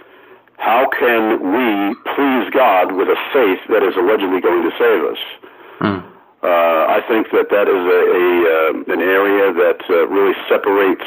how 0.63 0.87
can 0.87 1.43
we 1.43 1.93
please 2.15 2.47
God 2.55 2.95
with 2.95 3.09
a 3.09 3.19
faith 3.35 3.59
that 3.67 3.83
is 3.83 3.99
allegedly 3.99 4.41
going 4.41 4.63
to 4.63 4.71
save 4.79 5.03
us? 5.11 5.19
Mm. 5.83 6.07
Uh, 6.39 6.83
I 6.87 7.03
think 7.09 7.35
that 7.35 7.51
that 7.51 7.67
is 7.67 7.83
a, 7.83 8.01
a 8.15 8.27
uh, 8.47 8.95
an 8.95 9.03
area 9.03 9.53
that 9.59 9.83
uh, 9.91 10.07
really 10.07 10.39
separates 10.47 11.03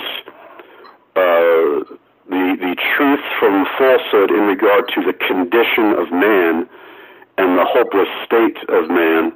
uh, 1.16 1.88
the 2.28 2.44
the 2.60 2.76
truth 2.76 3.24
from 3.40 3.66
falsehood 3.80 4.30
in 4.30 4.44
regard 4.44 4.92
to 4.92 5.00
the 5.00 5.14
condition 5.14 5.96
of 6.04 6.12
man 6.12 6.68
and 7.38 7.58
the 7.58 7.64
hopeless 7.64 8.12
state 8.28 8.60
of 8.68 8.90
man. 8.92 9.32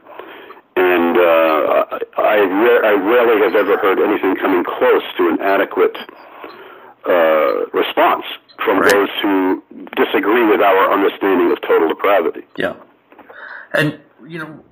And 0.76 1.16
uh, 1.16 2.00
I, 2.20 2.44
ra- 2.44 2.84
I 2.88 2.94
rarely 3.00 3.40
have 3.44 3.56
ever 3.56 3.78
heard 3.78 4.00
anything 4.00 4.36
coming 4.36 4.66
close 4.66 5.04
to 5.18 5.30
an 5.30 5.40
adequate 5.40 5.96
uh, 7.08 7.68
response 7.72 8.26
from 8.64 8.80
right. 8.80 8.92
those 8.92 9.10
who 9.22 9.64
disagree 9.96 10.46
with 10.46 10.62
our 10.62 10.92
understanding 10.92 11.52
of 11.52 11.62
total 11.62 11.88
depravity. 11.88 12.44
Yeah. 12.58 12.76
And, 13.74 14.00
you 14.28 14.40
know, 14.40 14.64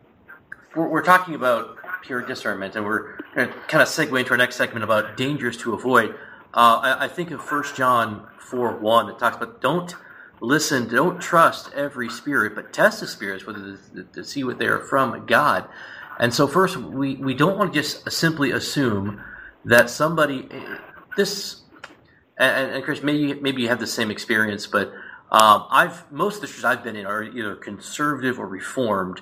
we're, 0.75 0.87
we're 0.87 1.03
talking 1.03 1.35
about 1.35 1.77
pure 2.03 2.21
discernment, 2.21 2.75
and 2.75 2.85
we're 2.85 3.17
going 3.35 3.49
to 3.49 3.53
kind 3.67 3.81
of 3.81 3.87
segue 3.87 4.17
into 4.17 4.31
our 4.31 4.37
next 4.37 4.55
segment 4.55 4.83
about 4.83 5.17
dangers 5.17 5.57
to 5.57 5.73
avoid. 5.73 6.11
Uh, 6.53 6.79
I, 6.81 7.05
I, 7.05 7.07
think 7.07 7.31
of 7.31 7.39
1 7.39 7.63
John 7.75 8.27
4 8.39 8.77
1, 8.77 9.09
it 9.09 9.19
talks 9.19 9.37
about 9.37 9.61
don't 9.61 9.93
listen, 10.39 10.87
don't 10.87 11.19
trust 11.19 11.71
every 11.73 12.09
spirit, 12.09 12.55
but 12.55 12.71
test 12.73 13.01
the 13.01 13.07
spirits 13.07 13.45
whether 13.45 13.77
to, 13.95 14.03
to 14.03 14.23
see 14.23 14.43
what 14.43 14.57
they 14.57 14.67
are 14.67 14.79
from 14.79 15.25
God. 15.25 15.67
And 16.19 16.33
so, 16.33 16.47
first, 16.47 16.77
we, 16.77 17.15
we 17.15 17.33
don't 17.33 17.57
want 17.57 17.73
to 17.73 17.79
just 17.79 18.09
simply 18.11 18.51
assume 18.51 19.21
that 19.65 19.89
somebody, 19.89 20.49
this 21.15 21.61
and, 22.37 22.71
and 22.71 22.83
Chris, 22.83 23.01
maybe 23.01 23.33
maybe 23.33 23.61
you 23.63 23.67
have 23.69 23.79
the 23.79 23.87
same 23.87 24.11
experience, 24.11 24.67
but 24.67 24.93
um, 25.31 25.65
I've 25.69 26.09
most 26.11 26.35
of 26.35 26.41
the 26.41 26.47
churches 26.47 26.65
I've 26.65 26.83
been 26.83 26.95
in 26.95 27.05
are 27.05 27.23
either 27.23 27.55
conservative 27.55 28.39
or 28.39 28.47
reformed, 28.47 29.21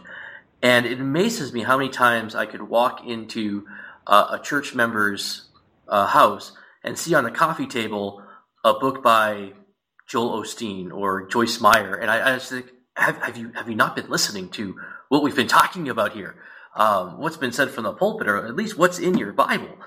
and 0.62 0.86
it 0.86 0.99
amazes 0.99 1.54
me 1.54 1.63
how 1.63 1.78
many 1.78 1.89
times 1.89 2.36
I 2.36 2.45
could 2.45 2.62
walk 2.62 3.06
into 3.06 3.65
uh, 4.06 4.38
a 4.39 4.39
church 4.39 4.75
member's 4.75 5.49
uh, 5.88 6.08
house 6.08 6.51
and 6.84 6.97
see 6.97 7.15
on 7.15 7.23
the 7.23 7.32
coffee 7.32 7.67
table 7.67 8.21
a 8.63 8.73
book 8.73 9.01
by 9.01 9.54
Joel 10.08 10.41
Osteen 10.41 10.91
or 10.91 11.28
Joyce 11.28 11.60
Meyer, 11.60 11.95
and 11.95 12.12
I, 12.12 12.34
I 12.34 12.36
just 12.36 12.51
think, 12.51 12.67
have, 12.95 13.17
have 13.17 13.38
you 13.38 13.51
have 13.56 13.69
you 13.69 13.75
not 13.75 13.95
been 13.95 14.10
listening 14.10 14.49
to 14.49 14.75
what 15.10 15.23
we've 15.23 15.36
been 15.36 15.47
talking 15.47 15.89
about 15.89 16.13
here? 16.13 16.36
Um, 16.75 17.19
what's 17.19 17.38
been 17.38 17.54
said 17.54 17.71
from 17.71 17.86
the 17.86 17.93
pulpit, 17.93 18.28
or 18.28 18.45
at 18.45 18.56
least 18.56 18.78
what's 18.78 18.99
in 18.99 19.17
your 19.17 19.32
Bible? 19.32 19.78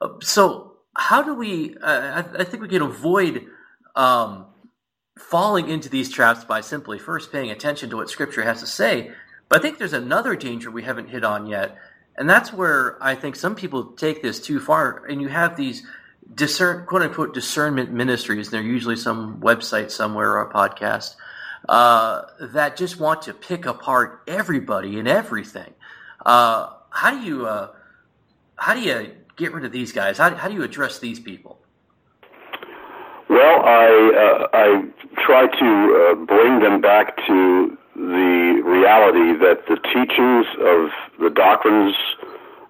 Uh, 0.00 0.14
so 0.22 0.67
how 0.98 1.22
do 1.22 1.34
we? 1.34 1.76
Uh, 1.76 2.22
I, 2.36 2.40
I, 2.40 2.44
think 2.44 2.60
we 2.60 2.68
can 2.68 2.82
avoid 2.82 3.46
um, 3.94 4.46
falling 5.16 5.68
into 5.68 5.88
these 5.88 6.10
traps 6.10 6.44
by 6.44 6.60
simply 6.60 6.98
first 6.98 7.30
paying 7.30 7.50
attention 7.50 7.90
to 7.90 7.96
what 7.96 8.10
Scripture 8.10 8.42
has 8.42 8.60
to 8.60 8.66
say. 8.66 9.12
But 9.48 9.60
I 9.60 9.62
think 9.62 9.78
there's 9.78 9.92
another 9.92 10.34
danger 10.34 10.70
we 10.70 10.82
haven't 10.82 11.08
hit 11.08 11.24
on 11.24 11.46
yet, 11.46 11.78
and 12.16 12.28
that's 12.28 12.52
where 12.52 12.98
I 13.00 13.14
think 13.14 13.36
some 13.36 13.54
people 13.54 13.92
take 13.92 14.22
this 14.22 14.40
too 14.40 14.58
far. 14.58 15.06
And 15.06 15.22
you 15.22 15.28
have 15.28 15.56
these 15.56 15.86
discern, 16.34 16.84
quote 16.84 17.02
unquote, 17.02 17.32
discernment 17.32 17.92
ministries. 17.92 18.50
They're 18.50 18.60
usually 18.60 18.96
some 18.96 19.40
website 19.40 19.92
somewhere 19.92 20.32
or 20.32 20.42
a 20.42 20.52
podcast 20.52 21.14
uh, 21.68 22.22
that 22.40 22.76
just 22.76 22.98
want 22.98 23.22
to 23.22 23.34
pick 23.34 23.66
apart 23.66 24.22
everybody 24.26 24.98
and 24.98 25.06
everything. 25.06 25.72
Uh, 26.26 26.70
how 26.90 27.12
do 27.12 27.20
you? 27.20 27.46
Uh, 27.46 27.68
how 28.56 28.74
do 28.74 28.80
you 28.80 29.12
get 29.38 29.52
rid 29.52 29.64
of 29.64 29.72
these 29.72 29.92
guys? 29.92 30.18
How, 30.18 30.34
how 30.34 30.48
do 30.48 30.54
you 30.54 30.62
address 30.62 30.98
these 30.98 31.18
people? 31.18 31.58
Well, 33.30 33.62
I 33.64 33.86
uh, 34.16 34.48
I 34.52 34.84
try 35.22 35.46
to 35.46 35.68
uh, 36.10 36.14
bring 36.24 36.60
them 36.60 36.80
back 36.80 37.16
to 37.26 37.78
the 37.94 38.62
reality 38.64 39.38
that 39.38 39.66
the 39.68 39.76
teachings 39.76 40.46
of 40.60 40.90
the 41.20 41.30
doctrines 41.30 41.94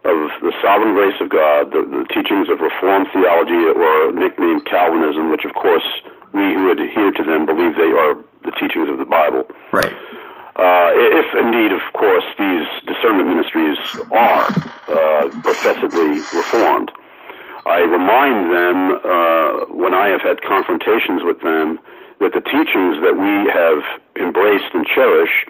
of 0.05 0.31
the 0.41 0.53
sovereign 0.63 0.95
grace 0.95 1.21
of 1.21 1.29
God, 1.29 1.71
the, 1.71 1.83
the 1.85 2.07
teachings 2.13 2.49
of 2.49 2.61
Reformed 2.61 3.09
theology, 3.13 3.71
or 3.71 4.13
nicknamed 4.13 4.65
Calvinism, 4.67 5.31
which 5.31 5.45
of 5.45 5.55
course 5.55 5.85
we 6.33 6.55
who 6.55 6.73
adhere 6.73 7.13
to 7.13 7.23
them 7.23 7.47
believe 7.47 7.77
they 7.77 7.93
are 7.93 8.17
the 8.45 8.53
teachings 8.53 8.89
of 8.89 8.99
the 8.99 9.05
Bible. 9.05 9.47
Right. 9.73 9.95
Uh, 10.59 10.91
if 10.93 11.27
indeed, 11.39 11.71
of 11.71 11.81
course, 11.93 12.25
these 12.37 12.67
discernment 12.85 13.29
ministries 13.29 13.79
are 14.11 14.51
uh, 14.91 15.31
professedly 15.47 16.19
reformed, 16.35 16.91
I 17.65 17.79
remind 17.87 18.51
them 18.51 18.99
uh, 18.99 19.67
when 19.71 19.95
I 19.95 20.09
have 20.09 20.23
had 20.23 20.43
confrontations 20.43 21.23
with 21.23 21.41
them 21.43 21.79
that 22.19 22.33
the 22.35 22.41
teachings 22.41 22.99
that 23.07 23.15
we 23.15 23.47
have 23.55 23.87
embraced 24.19 24.75
and 24.75 24.85
cherish 24.85 25.47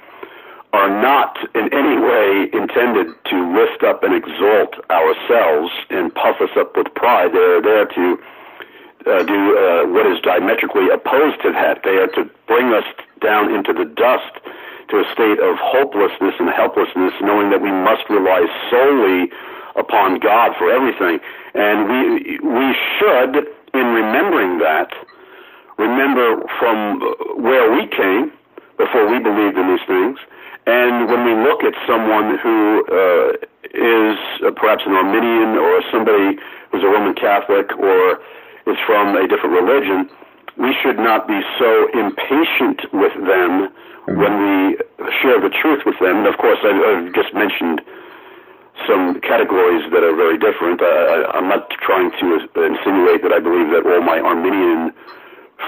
are 0.75 0.91
not 1.01 1.39
in 1.55 1.73
any 1.73 1.97
way 1.97 2.51
intended 2.53 3.09
to 3.33 3.37
lift 3.57 3.83
up 3.85 4.05
and 4.05 4.13
exalt 4.13 4.77
ourselves 4.91 5.73
and 5.89 6.15
puff 6.15 6.37
us 6.43 6.51
up 6.57 6.77
with 6.77 6.93
pride. 6.95 7.33
They 7.33 7.39
are 7.39 7.63
there 7.63 7.87
to 7.87 8.19
uh, 9.07 9.23
do 9.25 9.57
uh, 9.57 9.87
what 9.89 10.05
is 10.05 10.21
diametrically 10.21 10.91
opposed 10.91 11.41
to 11.43 11.53
that. 11.53 11.81
They 11.83 11.97
are 11.97 12.09
to 12.09 12.29
bring 12.47 12.75
us 12.75 12.85
down 13.21 13.55
into 13.55 13.73
the 13.73 13.87
dust 13.87 14.45
to 14.89 15.01
a 15.01 15.07
state 15.13 15.39
of 15.39 15.57
hopelessness 15.59 16.35
and 16.39 16.49
helplessness, 16.51 17.13
knowing 17.21 17.51
that 17.51 17.61
we 17.61 17.71
must 17.71 18.09
rely 18.09 18.47
solely 18.71 19.31
upon 19.77 20.19
God 20.19 20.57
for 20.57 20.71
everything. 20.71 21.21
And 21.55 21.89
we 21.89 22.39
we 22.41 22.75
should, 22.99 23.47
in 23.75 23.87
remembering 23.93 24.59
that, 24.59 24.93
remember 25.77 26.43
from 26.59 27.01
where 27.43 27.73
we 27.73 27.87
came 27.87 28.33
before 28.77 29.11
we 29.11 29.19
believed 29.19 29.57
in 29.59 29.69
these 29.69 29.87
things. 29.87 30.19
And 30.67 31.09
when 31.09 31.25
we 31.25 31.33
look 31.33 31.65
at 31.65 31.75
someone 31.87 32.39
who 32.39 32.85
uh, 32.93 33.33
is 33.73 34.19
uh, 34.45 34.51
perhaps 34.53 34.85
an 34.85 34.93
Arminian 34.93 35.57
or 35.57 35.83
somebody 35.91 36.39
who's 36.71 36.83
a 36.83 36.87
Roman 36.87 37.15
Catholic 37.15 37.73
or 37.79 38.21
is 38.67 38.77
from 38.87 39.17
a 39.17 39.27
different 39.27 39.57
religion, 39.57 40.11
we 40.59 40.75
should 40.83 40.99
not 40.99 41.27
be 41.27 41.41
so 41.59 41.89
impatient 41.95 42.83
with 42.93 43.15
them 43.15 43.71
mm. 43.71 44.17
when 44.19 44.35
we 44.43 44.77
share 45.23 45.41
the 45.41 45.51
truth 45.51 45.87
with 45.87 45.99
them. 46.01 46.23
And 46.23 46.27
of 46.27 46.37
course, 46.39 46.59
I, 46.63 46.75
I've 46.75 47.15
just 47.15 47.33
mentioned 47.33 47.81
some 48.87 49.21
categories 49.21 49.87
that 49.91 50.03
are 50.03 50.15
very 50.15 50.39
different. 50.39 50.83
I, 50.83 51.31
I'm 51.35 51.49
not 51.49 51.71
trying 51.71 52.11
to 52.21 52.27
insinuate 52.59 53.23
that 53.23 53.33
I 53.33 53.41
believe 53.41 53.71
that 53.71 53.87
all 53.87 54.03
my 54.03 54.19
Arminian 54.21 54.93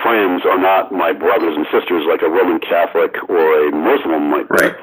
friends 0.02 0.42
are 0.46 0.58
not 0.58 0.92
my 0.92 1.12
brothers 1.12 1.56
and 1.56 1.66
sisters 1.70 2.06
like 2.06 2.22
a 2.22 2.30
Roman 2.30 2.60
Catholic 2.60 3.16
or 3.28 3.66
a 3.66 3.70
Muslim 3.70 4.30
might 4.30 4.48
be. 4.48 4.66
Right. 4.66 4.76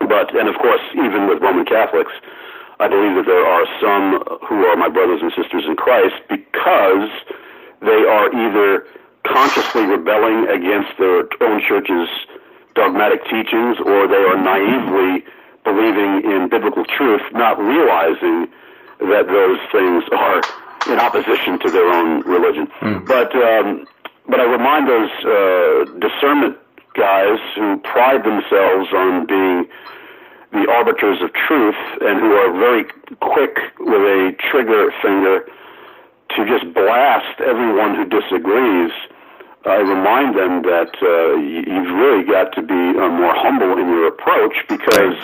But, 0.00 0.36
and 0.36 0.48
of 0.48 0.56
course, 0.60 0.84
even 0.92 1.26
with 1.28 1.40
Roman 1.40 1.64
Catholics, 1.64 2.12
I 2.78 2.88
believe 2.88 3.16
that 3.16 3.24
there 3.24 3.46
are 3.46 3.64
some 3.80 4.20
who 4.44 4.66
are 4.68 4.76
my 4.76 4.88
brothers 4.88 5.20
and 5.22 5.32
sisters 5.32 5.64
in 5.64 5.76
Christ 5.76 6.20
because 6.28 7.08
they 7.80 8.04
are 8.04 8.28
either 8.28 8.84
consciously 9.26 9.84
rebelling 9.86 10.48
against 10.48 10.96
their 10.98 11.26
own 11.42 11.62
church's 11.66 12.08
dogmatic 12.74 13.24
teachings 13.24 13.78
or 13.84 14.06
they 14.06 14.22
are 14.22 14.36
naively 14.36 15.24
believing 15.64 16.22
in 16.30 16.48
biblical 16.48 16.84
truth, 16.84 17.22
not 17.32 17.58
realizing 17.58 18.46
that 19.00 19.26
those 19.26 19.58
things 19.72 20.04
are 20.12 20.40
in 20.92 21.00
opposition 21.00 21.58
to 21.58 21.70
their 21.70 21.88
own 21.88 22.22
religion. 22.22 22.66
Mm. 22.80 23.06
But 23.06 23.34
um, 23.34 23.86
but 24.28 24.40
I 24.40 24.44
remind 24.44 24.88
those 24.88 25.10
uh, 25.24 25.98
discernment 25.98 26.58
guys 26.94 27.38
who 27.54 27.78
pride 27.78 28.24
themselves 28.24 28.88
on 28.92 29.26
being 29.26 29.68
the 30.52 30.70
arbiters 30.70 31.20
of 31.20 31.32
truth 31.32 31.76
and 32.00 32.20
who 32.20 32.32
are 32.32 32.52
very 32.52 32.84
quick 33.20 33.58
with 33.78 34.02
a 34.02 34.34
trigger 34.50 34.92
finger 35.02 35.44
to 36.30 36.46
just 36.46 36.72
blast 36.74 37.40
everyone 37.40 37.94
who 37.94 38.04
disagrees 38.06 38.90
I 39.66 39.82
remind 39.82 40.38
them 40.38 40.62
that 40.62 40.94
uh, 41.02 41.34
you've 41.42 41.90
really 41.98 42.22
got 42.22 42.54
to 42.54 42.62
be 42.62 42.98
uh, 42.98 43.08
more 43.10 43.34
humble 43.34 43.76
in 43.78 43.88
your 43.88 44.06
approach 44.06 44.54
because 44.68 45.18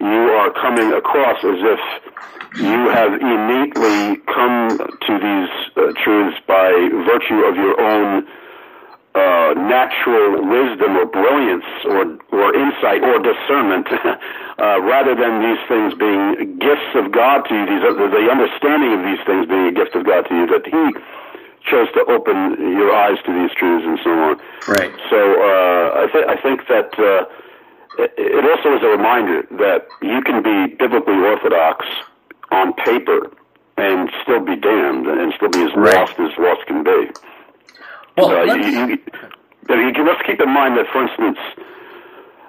you 0.00 0.22
are 0.34 0.50
coming 0.50 0.92
across 0.92 1.38
as 1.44 1.60
if 1.62 1.80
you 2.58 2.90
have 2.90 3.14
innately 3.14 4.18
come 4.26 4.74
to 4.74 5.12
these 5.22 5.52
uh, 5.78 5.92
truths 6.02 6.36
by 6.48 6.66
virtue 7.06 7.46
of 7.46 7.54
your 7.54 7.78
own 7.80 8.26
uh, 9.14 9.54
natural 9.54 10.42
wisdom 10.42 10.96
or 10.96 11.06
brilliance 11.06 11.66
or 11.84 12.18
or 12.34 12.54
insight 12.54 13.02
or 13.02 13.18
discernment, 13.18 13.86
uh, 14.58 14.82
rather 14.82 15.14
than 15.14 15.42
these 15.42 15.62
things 15.68 15.94
being 15.94 16.58
gifts 16.58 16.90
of 16.94 17.10
God 17.12 17.42
to 17.46 17.54
you. 17.54 17.66
These 17.66 17.82
are, 17.86 17.94
the 17.94 18.26
understanding 18.30 18.98
of 18.98 19.02
these 19.06 19.22
things 19.26 19.46
being 19.46 19.66
a 19.66 19.72
gift 19.72 19.94
of 19.94 20.06
God 20.06 20.26
to 20.26 20.34
you. 20.34 20.46
That 20.46 20.66
He 20.66 20.94
chose 21.62 21.88
to 21.92 22.04
open 22.06 22.58
your 22.72 22.94
eyes 22.94 23.18
to 23.26 23.32
these 23.32 23.54
truths 23.56 23.84
and 23.86 23.98
so 24.02 24.10
on. 24.10 24.40
Right. 24.68 24.92
So 25.08 25.18
uh, 25.18 26.02
I, 26.02 26.08
th- 26.12 26.26
I 26.26 26.36
think 26.40 26.66
that. 26.68 26.98
Uh, 26.98 27.26
it 27.98 28.44
also 28.48 28.76
is 28.76 28.82
a 28.82 28.86
reminder 28.86 29.42
that 29.58 29.88
you 30.00 30.22
can 30.22 30.42
be 30.42 30.74
biblically 30.76 31.16
orthodox 31.16 31.84
on 32.50 32.72
paper 32.74 33.30
and 33.76 34.10
still 34.22 34.40
be 34.40 34.56
damned 34.56 35.06
and 35.06 35.32
still 35.34 35.48
be 35.50 35.62
as 35.62 35.74
right. 35.74 35.94
lost 35.94 36.18
as 36.18 36.30
lost 36.38 36.66
can 36.66 36.84
be. 36.84 37.10
Well, 38.16 38.30
uh, 38.30 38.54
you, 38.54 38.62
you, 38.64 38.98
you, 39.68 39.92
you 39.96 40.04
must 40.04 40.24
keep 40.24 40.40
in 40.40 40.50
mind 40.50 40.76
that, 40.76 40.86
for 40.92 41.02
instance, 41.02 41.38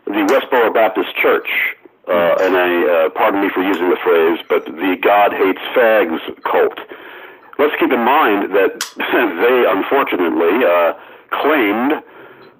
the 0.05 0.25
Westboro 0.27 0.73
Baptist 0.73 1.15
Church, 1.15 1.47
uh, 2.07 2.35
and 2.41 2.57
I, 2.57 3.05
uh, 3.05 3.09
pardon 3.09 3.41
me 3.41 3.49
for 3.49 3.61
using 3.61 3.89
the 3.89 3.97
phrase, 4.03 4.39
but 4.49 4.65
the 4.65 4.97
God 5.01 5.31
hates 5.33 5.61
fags 5.75 6.19
cult. 6.43 6.79
Let's 7.61 7.77
keep 7.77 7.93
in 7.93 8.01
mind 8.01 8.57
that 8.57 8.73
they, 8.97 9.57
unfortunately, 9.69 10.65
uh, 10.65 10.97
claimed 11.29 12.01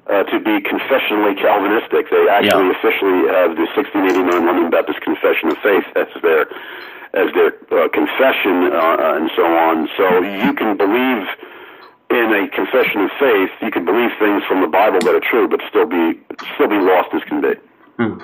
uh, 0.05 0.23
to 0.29 0.37
be 0.37 0.61
confessionally 0.61 1.33
Calvinistic. 1.41 2.05
They 2.13 2.29
actually 2.29 2.69
yeah. 2.69 2.77
officially 2.77 3.25
have 3.33 3.57
the 3.57 3.65
1689 3.73 4.45
London 4.45 4.69
Baptist 4.69 5.01
Confession 5.01 5.49
of 5.49 5.57
Faith 5.65 5.89
as 5.97 6.05
their 6.21 6.45
as 7.17 7.33
their 7.33 7.51
uh, 7.73 7.89
confession 7.89 8.69
uh, 8.69 9.17
and 9.17 9.29
so 9.35 9.43
on. 9.43 9.89
So 9.97 10.21
you 10.21 10.53
can 10.53 10.77
believe 10.77 11.25
in 12.13 12.29
a 12.37 12.47
confession 12.53 13.01
of 13.01 13.11
faith. 13.19 13.49
You 13.61 13.71
can 13.71 13.83
believe 13.83 14.11
things 14.19 14.43
from 14.45 14.61
the 14.61 14.67
Bible 14.67 14.99
that 15.01 15.15
are 15.15 15.25
true, 15.25 15.49
but 15.49 15.61
still 15.67 15.89
be 15.89 16.21
still 16.53 16.69
be 16.69 16.77
lost 16.77 17.09
as 17.13 17.23
can 17.23 17.41
be. 17.41 17.53
Hmm. 17.97 18.21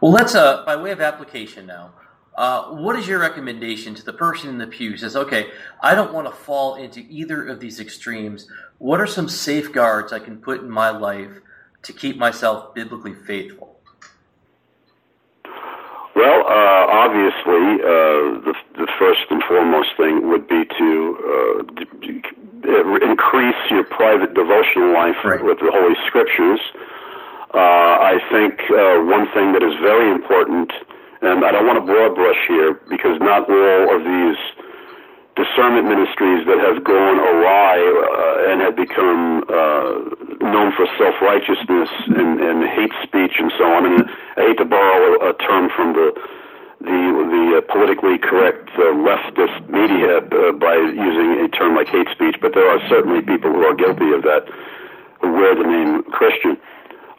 Well, 0.00 0.12
let's 0.12 0.36
uh, 0.36 0.62
by 0.64 0.76
way 0.76 0.92
of 0.92 1.00
application 1.00 1.66
now. 1.66 1.90
Uh, 2.36 2.64
what 2.64 2.96
is 2.96 3.08
your 3.08 3.18
recommendation 3.18 3.94
to 3.94 4.04
the 4.04 4.12
person 4.12 4.50
in 4.50 4.58
the 4.58 4.66
pew 4.66 4.90
who 4.90 4.96
says, 4.98 5.16
okay, 5.16 5.50
I 5.80 5.94
don't 5.94 6.12
want 6.12 6.26
to 6.26 6.32
fall 6.32 6.74
into 6.74 7.00
either 7.08 7.46
of 7.46 7.60
these 7.60 7.80
extremes? 7.80 8.46
What 8.78 9.00
are 9.00 9.06
some 9.06 9.28
safeguards 9.28 10.12
I 10.12 10.18
can 10.18 10.36
put 10.38 10.60
in 10.60 10.70
my 10.70 10.90
life 10.90 11.40
to 11.84 11.92
keep 11.94 12.18
myself 12.18 12.74
biblically 12.74 13.14
faithful? 13.14 13.78
Well, 16.14 16.40
uh, 16.46 16.86
obviously, 16.88 17.80
uh, 17.80 18.40
the, 18.44 18.54
the 18.76 18.88
first 18.98 19.20
and 19.30 19.42
foremost 19.44 19.90
thing 19.96 20.28
would 20.28 20.46
be 20.46 20.64
to 20.64 21.64
uh, 21.64 22.96
increase 23.02 23.70
your 23.70 23.84
private 23.84 24.34
devotional 24.34 24.92
life 24.92 25.16
right. 25.24 25.42
with 25.42 25.58
the 25.58 25.70
Holy 25.70 25.94
Scriptures. 26.06 26.60
Uh, 27.54 27.58
I 27.58 28.18
think 28.30 28.60
uh, 28.70 29.00
one 29.04 29.26
thing 29.32 29.52
that 29.52 29.62
is 29.62 29.74
very 29.80 30.10
important 30.10 30.72
and 31.26 31.44
I 31.44 31.50
don't 31.50 31.66
want 31.66 31.78
to 31.78 31.86
broad 31.86 32.14
brush 32.14 32.38
here 32.46 32.74
because 32.88 33.18
not 33.20 33.50
all 33.50 33.96
of 33.96 34.04
these 34.06 34.38
discernment 35.36 35.84
ministries 35.84 36.46
that 36.48 36.56
have 36.62 36.82
gone 36.82 37.18
awry 37.20 37.76
uh, 37.76 38.50
and 38.50 38.60
have 38.62 38.76
become 38.76 39.44
uh, 39.50 39.90
known 40.40 40.72
for 40.72 40.86
self 40.96 41.14
righteousness 41.20 41.90
and, 42.08 42.40
and 42.40 42.64
hate 42.64 42.94
speech 43.02 43.36
and 43.38 43.52
so 43.58 43.64
on. 43.64 43.84
And 43.84 44.08
I 44.36 44.48
hate 44.48 44.58
to 44.58 44.64
borrow 44.64 45.20
a, 45.20 45.30
a 45.30 45.32
term 45.34 45.68
from 45.74 45.92
the 45.92 46.14
the 46.80 47.00
the 47.32 47.44
uh, 47.58 47.72
politically 47.72 48.18
correct 48.18 48.70
uh, 48.76 48.94
leftist 48.94 49.68
media 49.68 50.18
uh, 50.22 50.52
by 50.52 50.76
using 50.76 51.44
a 51.44 51.48
term 51.48 51.74
like 51.74 51.88
hate 51.88 52.08
speech, 52.12 52.36
but 52.40 52.54
there 52.54 52.68
are 52.68 52.80
certainly 52.88 53.20
people 53.20 53.52
who 53.52 53.64
are 53.64 53.74
guilty 53.74 54.12
of 54.12 54.22
that 54.22 54.46
who 55.20 55.32
wear 55.32 55.54
the 55.54 55.64
name 55.64 56.02
Christian. 56.12 56.56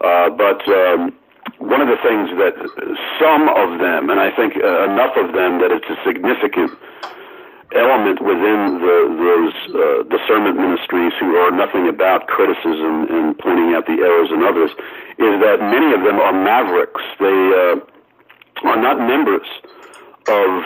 Uh, 0.02 0.30
but 0.30 0.62
um, 0.70 1.14
one 1.60 1.82
of 1.82 1.88
the 1.88 2.00
things 2.04 2.30
that 2.38 2.56
some 3.20 3.50
of 3.50 3.80
them, 3.80 4.10
and 4.10 4.20
I 4.20 4.32
think 4.36 4.56
uh, 4.58 4.92
enough 4.92 5.16
of 5.18 5.34
them 5.34 5.60
that 5.60 5.72
it's 5.72 5.88
a 5.90 5.98
significant 6.06 6.72
element 7.76 8.22
within 8.24 8.80
the, 8.80 8.98
those 9.20 9.56
uh, 9.76 10.04
discernment 10.08 10.56
ministries 10.56 11.12
who 11.20 11.36
are 11.36 11.52
nothing 11.52 11.88
about 11.88 12.28
criticism 12.28 13.08
and 13.12 13.38
pointing 13.38 13.76
out 13.76 13.86
the 13.86 14.00
errors 14.00 14.32
in 14.32 14.44
others, 14.44 14.72
is 15.20 15.34
that 15.44 15.60
many 15.60 15.92
of 15.94 16.04
them 16.04 16.20
are 16.20 16.32
mavericks. 16.32 17.02
They 17.20 17.28
uh, 17.28 18.68
are 18.68 18.80
not 18.80 19.00
members 19.00 19.48
of 20.28 20.64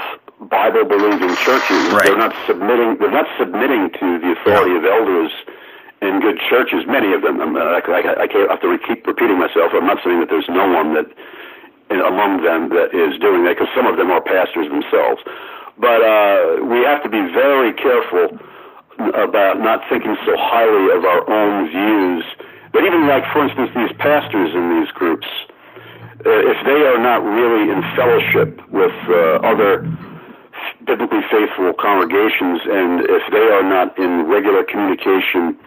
Bible 0.49 0.85
believing 0.85 1.35
churches. 1.37 1.93
Right. 1.93 2.05
They're 2.05 2.17
not 2.17 2.35
submitting. 2.45 2.97
They're 2.97 3.11
not 3.11 3.29
submitting 3.37 3.89
to 3.99 4.19
the 4.19 4.31
authority 4.37 4.75
of 4.75 4.85
elders 4.85 5.31
in 6.01 6.19
good 6.19 6.39
churches, 6.49 6.83
many 6.87 7.13
of 7.13 7.21
them. 7.21 7.39
I, 7.55 7.81
I, 7.85 8.23
I 8.23 8.27
can't 8.27 8.49
have 8.49 8.61
to 8.61 8.77
keep 8.87 9.05
repeating 9.05 9.37
myself. 9.37 9.71
I'm 9.73 9.85
not 9.85 10.03
saying 10.03 10.19
that 10.19 10.29
there's 10.29 10.49
no 10.49 10.67
one 10.67 10.93
that 10.95 11.05
among 11.91 12.41
them 12.43 12.69
that 12.69 12.95
is 12.95 13.19
doing 13.19 13.43
that, 13.43 13.59
because 13.59 13.67
some 13.75 13.85
of 13.85 13.97
them 13.97 14.09
are 14.11 14.21
pastors 14.21 14.67
themselves. 14.69 15.21
But 15.77 16.01
uh, 16.01 16.63
we 16.63 16.81
have 16.87 17.03
to 17.03 17.09
be 17.09 17.21
very 17.35 17.73
careful 17.73 18.39
about 19.13 19.59
not 19.59 19.83
thinking 19.89 20.15
so 20.25 20.33
highly 20.37 20.95
of 20.95 21.03
our 21.03 21.29
own 21.29 21.69
views. 21.69 22.23
But 22.71 22.85
even 22.85 23.07
like, 23.07 23.23
for 23.33 23.43
instance, 23.43 23.71
these 23.75 23.91
pastors 23.99 24.55
in 24.55 24.79
these 24.79 24.91
groups, 24.91 25.27
uh, 26.25 26.53
if 26.53 26.57
they 26.65 26.81
are 26.87 27.01
not 27.01 27.23
really 27.23 27.69
in 27.69 27.81
fellowship 27.95 28.61
with 28.71 28.95
uh, 29.09 29.43
other 29.43 29.83
biblically 30.85 31.21
faithful 31.29 31.73
congregations, 31.73 32.61
and 32.65 33.01
if 33.09 33.23
they 33.31 33.47
are 33.51 33.63
not 33.63 33.97
in 33.99 34.27
regular 34.27 34.63
communication 34.63 35.57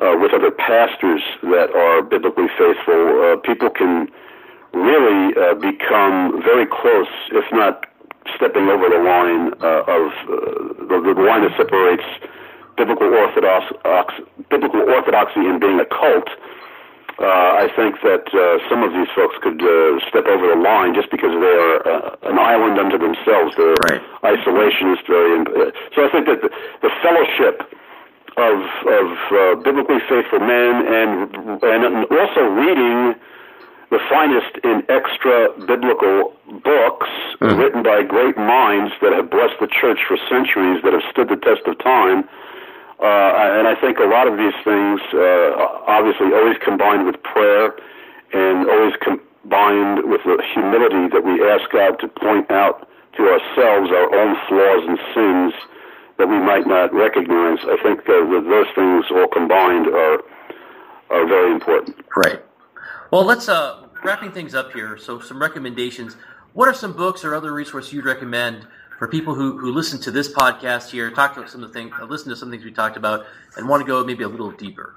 uh, 0.00 0.16
with 0.18 0.32
other 0.32 0.50
pastors 0.50 1.22
that 1.42 1.70
are 1.74 2.02
biblically 2.02 2.48
faithful, 2.58 3.22
uh, 3.22 3.36
people 3.36 3.70
can 3.70 4.08
really 4.72 5.34
uh, 5.36 5.54
become 5.54 6.42
very 6.42 6.66
close, 6.66 7.10
if 7.32 7.44
not 7.52 7.86
stepping 8.36 8.68
over 8.68 8.88
the 8.88 9.02
line 9.02 9.52
uh, 9.60 9.84
of 9.86 10.12
uh, 10.28 10.86
the, 10.88 11.14
the 11.14 11.22
line 11.22 11.42
that 11.42 11.52
separates 11.56 12.04
biblical 12.76 13.12
orthodox, 13.12 13.72
biblical 14.48 14.80
orthodoxy 14.80 15.40
and 15.40 15.60
being 15.60 15.80
a 15.80 15.84
cult. 15.84 16.28
Uh, 17.20 17.60
I 17.60 17.68
think 17.76 18.00
that 18.00 18.32
uh, 18.32 18.56
some 18.72 18.80
of 18.80 18.96
these 18.96 19.08
folks 19.12 19.36
could 19.44 19.60
uh, 19.60 20.00
step 20.08 20.24
over 20.24 20.48
the 20.48 20.56
line 20.56 20.94
just 20.96 21.10
because 21.10 21.36
they 21.36 21.52
are 21.52 21.76
uh, 21.84 22.16
an 22.32 22.40
island 22.40 22.80
unto 22.80 22.96
themselves. 22.96 23.52
They're 23.60 23.76
right. 23.92 24.00
isolationist, 24.24 25.04
very. 25.04 25.44
Uh, 25.44 25.68
so 25.92 26.00
I 26.00 26.08
think 26.08 26.24
that 26.32 26.40
the, 26.40 26.48
the 26.80 26.88
fellowship 27.04 27.68
of 28.36 28.60
of 28.86 29.08
uh, 29.32 29.54
biblically 29.62 30.00
faithful 30.08 30.40
men 30.40 30.86
and 30.86 31.62
and 31.62 32.04
also 32.10 32.42
reading 32.54 33.14
the 33.90 33.98
finest 34.08 34.56
in 34.62 34.84
extra 34.88 35.50
biblical 35.66 36.32
books 36.62 37.10
mm-hmm. 37.40 37.58
written 37.58 37.82
by 37.82 38.02
great 38.02 38.36
minds 38.36 38.94
that 39.02 39.12
have 39.12 39.28
blessed 39.30 39.58
the 39.60 39.66
church 39.66 39.98
for 40.06 40.16
centuries 40.30 40.80
that 40.82 40.92
have 40.92 41.02
stood 41.10 41.28
the 41.28 41.36
test 41.36 41.66
of 41.66 41.76
time. 41.78 42.22
Uh, 43.02 43.58
and 43.58 43.66
I 43.66 43.74
think 43.80 43.98
a 43.98 44.06
lot 44.06 44.28
of 44.28 44.38
these 44.38 44.54
things, 44.62 45.00
uh, 45.12 45.90
obviously, 45.90 46.30
always 46.32 46.56
combined 46.62 47.06
with 47.06 47.20
prayer 47.22 47.74
and 48.32 48.68
always 48.70 48.94
combined 49.02 50.06
with 50.06 50.22
the 50.22 50.38
humility 50.54 51.08
that 51.08 51.24
we 51.24 51.42
ask 51.42 51.68
God 51.72 51.98
to 51.98 52.08
point 52.08 52.50
out 52.50 52.86
to 53.16 53.22
ourselves 53.26 53.90
our 53.90 54.14
own 54.14 54.36
flaws 54.46 54.84
and 54.86 54.98
sins 55.14 55.54
that 56.20 56.28
we 56.28 56.38
might 56.38 56.66
not 56.66 56.92
recognize. 56.92 57.58
I 57.64 57.76
think 57.82 58.04
that 58.04 58.44
those 58.48 58.66
things 58.74 59.06
all 59.10 59.26
combined 59.28 59.88
are 59.88 60.22
are 61.10 61.26
very 61.26 61.52
important. 61.52 61.96
Right. 62.14 62.44
Well, 63.10 63.24
let's 63.24 63.48
uh, 63.48 63.86
wrapping 64.04 64.32
things 64.32 64.54
up 64.54 64.72
here. 64.72 64.96
So, 64.96 65.20
some 65.20 65.40
recommendations. 65.40 66.16
What 66.52 66.68
are 66.68 66.74
some 66.74 66.92
books 66.92 67.24
or 67.24 67.34
other 67.34 67.52
resources 67.52 67.92
you'd 67.92 68.04
recommend 68.04 68.66
for 68.98 69.08
people 69.08 69.34
who, 69.34 69.56
who 69.56 69.72
listen 69.72 70.00
to 70.02 70.10
this 70.10 70.28
podcast 70.30 70.90
here, 70.90 71.10
talk 71.10 71.34
to 71.34 71.48
some 71.48 71.62
of 71.64 71.72
the 71.72 71.74
things, 71.74 71.92
uh, 71.98 72.04
listen 72.04 72.28
to 72.28 72.36
some 72.36 72.50
things 72.50 72.64
we 72.64 72.72
talked 72.72 72.96
about, 72.96 73.24
and 73.56 73.68
want 73.68 73.80
to 73.80 73.86
go 73.86 74.04
maybe 74.04 74.24
a 74.24 74.28
little 74.28 74.50
deeper? 74.50 74.94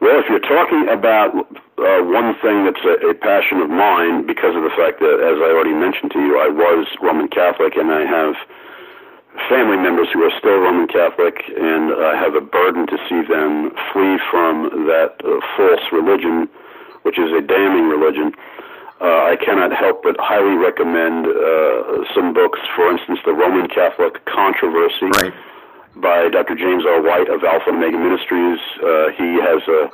Well, 0.00 0.20
if 0.20 0.26
you're 0.28 0.38
talking 0.38 0.88
about 0.88 1.34
uh, 1.34 2.02
one 2.04 2.34
thing 2.40 2.64
that's 2.64 2.84
a, 2.84 3.08
a 3.08 3.14
passion 3.14 3.58
of 3.60 3.68
mine, 3.68 4.26
because 4.26 4.54
of 4.54 4.62
the 4.62 4.70
fact 4.70 5.00
that, 5.00 5.18
as 5.20 5.42
I 5.42 5.50
already 5.50 5.72
mentioned 5.74 6.12
to 6.12 6.20
you, 6.20 6.38
I 6.38 6.48
was 6.48 6.86
Roman 7.02 7.28
Catholic, 7.28 7.76
and 7.76 7.90
I 7.90 8.04
have 8.06 8.34
family 9.48 9.76
members 9.76 10.08
who 10.12 10.22
are 10.22 10.32
still 10.38 10.58
Roman 10.58 10.88
Catholic, 10.88 11.42
and 11.48 11.92
I 11.94 12.16
have 12.18 12.34
a 12.34 12.40
burden 12.40 12.86
to 12.86 12.96
see 13.08 13.22
them 13.22 13.70
flee 13.92 14.18
from 14.30 14.86
that 14.90 15.14
uh, 15.22 15.38
false 15.56 15.86
religion, 15.92 16.48
which 17.02 17.18
is 17.18 17.30
a 17.32 17.40
damning 17.40 17.88
religion. 17.88 18.32
Uh, 19.00 19.32
I 19.32 19.36
cannot 19.40 19.72
help 19.72 20.02
but 20.02 20.16
highly 20.18 20.56
recommend 20.56 21.26
uh, 21.26 22.04
some 22.14 22.34
books. 22.34 22.58
For 22.76 22.90
instance, 22.90 23.20
The 23.24 23.32
Roman 23.32 23.68
Catholic 23.68 24.24
Controversy 24.26 25.08
right. 25.22 25.32
by 25.96 26.28
Dr. 26.28 26.54
James 26.54 26.84
R. 26.84 27.00
White 27.00 27.30
of 27.30 27.42
Alpha 27.42 27.70
and 27.70 27.78
Omega 27.78 27.96
Ministries. 27.96 28.60
Uh, 28.76 29.08
he 29.16 29.40
has 29.40 29.62
a 29.66 29.88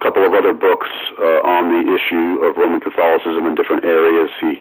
couple 0.00 0.26
of 0.26 0.34
other 0.34 0.52
books 0.52 0.88
uh, 1.20 1.46
on 1.46 1.70
the 1.70 1.94
issue 1.94 2.42
of 2.42 2.56
Roman 2.56 2.80
Catholicism 2.80 3.46
in 3.46 3.54
different 3.54 3.84
areas. 3.84 4.30
He 4.40 4.60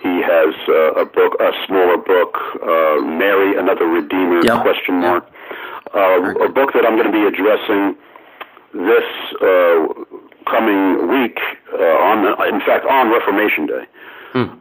he 0.00 0.22
has 0.22 0.54
uh, 0.68 1.02
a 1.02 1.04
book, 1.04 1.34
a 1.40 1.50
smaller 1.66 1.98
book, 1.98 2.38
uh, 2.62 3.00
Mary, 3.02 3.58
Another 3.58 3.86
Redeemer? 3.86 4.42
Yeah. 4.44 4.62
Question 4.62 5.00
mark. 5.00 5.28
Uh, 5.94 6.44
a 6.44 6.48
book 6.48 6.72
that 6.74 6.84
I'm 6.86 6.96
going 6.96 7.10
to 7.10 7.12
be 7.12 7.26
addressing 7.26 7.96
this 8.74 9.08
uh, 9.40 9.86
coming 10.46 11.08
week 11.08 11.38
uh, 11.72 12.06
on, 12.08 12.18
in 12.52 12.60
fact, 12.60 12.86
on 12.86 13.10
Reformation 13.10 13.66
Day. 13.66 13.84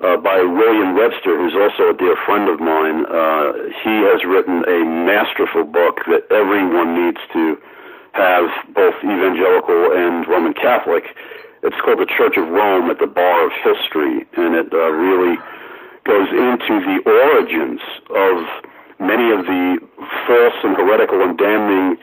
Uh, 0.02 0.18
by 0.18 0.42
William 0.42 0.96
Webster, 0.96 1.38
who's 1.38 1.54
also 1.54 1.94
a 1.94 1.98
dear 1.98 2.16
friend 2.26 2.50
of 2.50 2.60
mine. 2.60 3.06
Uh, 3.06 3.54
he 3.84 4.02
has 4.10 4.24
written 4.24 4.64
a 4.66 4.86
masterful 4.86 5.66
book 5.66 6.00
that 6.08 6.26
everyone 6.32 7.06
needs 7.06 7.20
to 7.34 7.62
have, 8.14 8.50
both 8.74 8.96
evangelical 9.04 9.92
and 9.92 10.26
Roman 10.28 10.54
Catholic. 10.56 11.16
It's 11.64 11.76
called 11.82 12.00
The 12.00 12.06
Church 12.06 12.38
of 12.38 12.48
Rome 12.50 12.90
at 12.90 13.00
the 13.00 13.08
Bar 13.08 13.48
of 13.48 13.52
History, 13.64 14.26
and 14.38 14.56
it 14.56 14.72
uh, 14.72 14.92
really 14.94 15.38
goes 16.06 16.30
into 16.30 16.80
the 16.86 17.02
origins 17.10 17.82
of 18.14 18.46
many 19.00 19.32
of 19.32 19.46
the 19.46 19.80
false 20.26 20.58
and 20.64 20.78
heretical 20.78 21.22
and 21.22 21.38
damning 21.38 21.98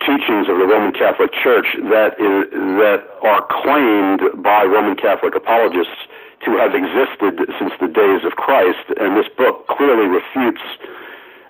teachings 0.00 0.48
of 0.48 0.58
the 0.58 0.66
Roman 0.66 0.92
Catholic 0.92 1.32
Church 1.32 1.66
that 1.90 2.14
is, 2.20 2.50
that 2.78 3.02
are 3.22 3.42
claimed 3.50 4.42
by 4.42 4.64
Roman 4.64 4.96
Catholic 4.96 5.34
apologists 5.34 6.06
to 6.44 6.50
have 6.56 6.74
existed 6.74 7.42
since 7.58 7.72
the 7.80 7.88
days 7.88 8.22
of 8.24 8.36
Christ, 8.36 8.86
and 9.00 9.16
this 9.16 9.26
book 9.36 9.66
clearly 9.66 10.06
refutes 10.06 10.62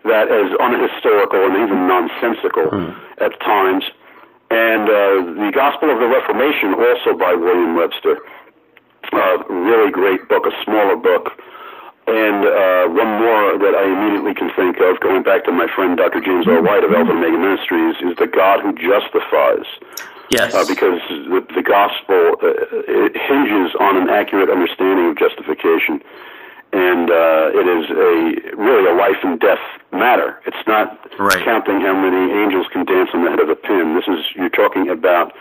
that 0.05 0.31
as 0.31 0.55
unhistorical 0.57 1.44
and 1.44 1.57
even 1.61 1.87
nonsensical 1.87 2.94
at 3.18 3.38
times. 3.40 3.85
And 4.50 4.87
uh, 4.87 5.46
the 5.46 5.50
Gospel 5.54 5.90
of 5.90 5.98
the 5.98 6.06
Reformation, 6.06 6.74
also 6.74 7.18
by 7.18 7.35
William 7.35 7.74
Webster, 7.74 8.18
uh, 9.12 9.42
really 9.48 9.90
great 9.90 10.28
book, 10.28 10.46
a 10.46 10.54
smaller 10.64 10.96
book. 10.96 11.32
And 12.06 12.46
uh, 12.46 12.87
one 12.87 13.18
more 13.18 13.59
that 13.59 13.74
I 13.74 13.85
immediately 13.90 14.35
can 14.35 14.50
think 14.54 14.78
of, 14.78 15.00
going 15.00 15.24
back 15.24 15.44
to 15.46 15.52
my 15.52 15.66
friend 15.74 15.96
Dr. 15.96 16.20
James 16.20 16.46
R. 16.46 16.62
White 16.62 16.85
of 16.85 16.92
Alpha 16.92 17.11
Omega 17.11 17.37
Ministries, 17.37 17.96
is 17.98 18.16
The 18.16 18.30
God 18.30 18.62
Who 18.62 18.72
Justifies 18.78 19.66
Yes. 20.30 20.54
uh, 20.54 20.64
because 20.66 20.98
the, 21.09 21.46
the 21.54 21.62
gospel 21.62 22.35
uh, 22.42 22.50
it 22.87 23.14
hinges 23.14 23.74
on 23.78 23.96
an 23.96 24.11
accurate 24.11 24.50
understanding 24.50 25.11
of 25.11 25.16
justification, 25.16 26.02
and 26.77 27.09
uh, 27.11 27.57
it 27.61 27.67
is 27.67 27.85
a 27.89 28.57
really 28.61 28.91
a 28.91 28.95
life 28.95 29.17
and 29.25 29.41
death 29.41 29.65
matter. 29.93 30.39
It's 30.45 30.65
not 30.67 30.99
Right. 31.19 31.43
counting 31.43 31.81
how 31.81 31.95
many 31.97 32.31
angels 32.33 32.67
can 32.71 32.85
dance 32.85 33.09
on 33.15 33.25
the 33.25 33.31
head 33.31 33.41
of 33.41 33.49
a 33.49 33.57
pin. 33.57 33.95
This 33.97 34.05
is 34.07 34.21
you're 34.37 34.51
talking 34.53 34.91
about 34.91 35.33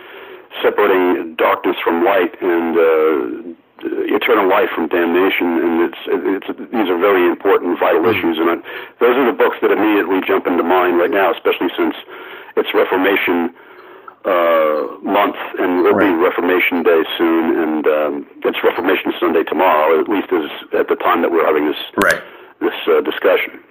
separating 0.64 1.36
darkness 1.36 1.76
from 1.84 2.06
light 2.06 2.32
and 2.42 2.78
uh, 2.78 3.86
eternal 4.08 4.48
life 4.48 4.70
from 4.74 4.88
damnation, 4.88 5.60
and 5.60 5.82
it's 5.92 6.02
it's 6.08 6.48
these 6.72 6.88
are 6.88 6.98
very 6.98 7.28
important, 7.28 7.78
vital 7.78 8.06
issues, 8.08 8.38
and 8.40 8.50
I, 8.50 8.56
those 9.04 9.18
are 9.20 9.26
the 9.28 9.36
books 9.36 9.58
that 9.62 9.72
immediately 9.72 10.22
jump 10.26 10.48
into 10.48 10.64
mind 10.64 10.98
right 10.98 11.12
now, 11.12 11.34
especially 11.34 11.68
since 11.76 11.96
it's 12.56 12.74
Reformation 12.74 13.54
uh, 14.26 14.98
month, 15.04 15.36
and 15.60 15.86
it'll 15.86 16.00
be 16.00 16.10
Reformation 16.10 16.84
Day 16.84 17.04
soon, 17.18 17.60
and 17.60 17.88
um, 17.88 18.28
it's 18.44 18.58
Reformation 18.64 19.14
Sunday 19.20 19.44
tomorrow. 19.44 20.00
At 20.00 20.10
least 20.10 20.32
is 20.32 20.50
at 20.74 20.88
the 20.88 20.96
time 20.96 21.22
that 21.22 21.32
we're 21.32 21.46
having 21.46 21.68
this 21.68 21.78
right. 22.04 22.22
this 22.60 22.74
uh, 22.88 23.02
discussion. 23.02 23.62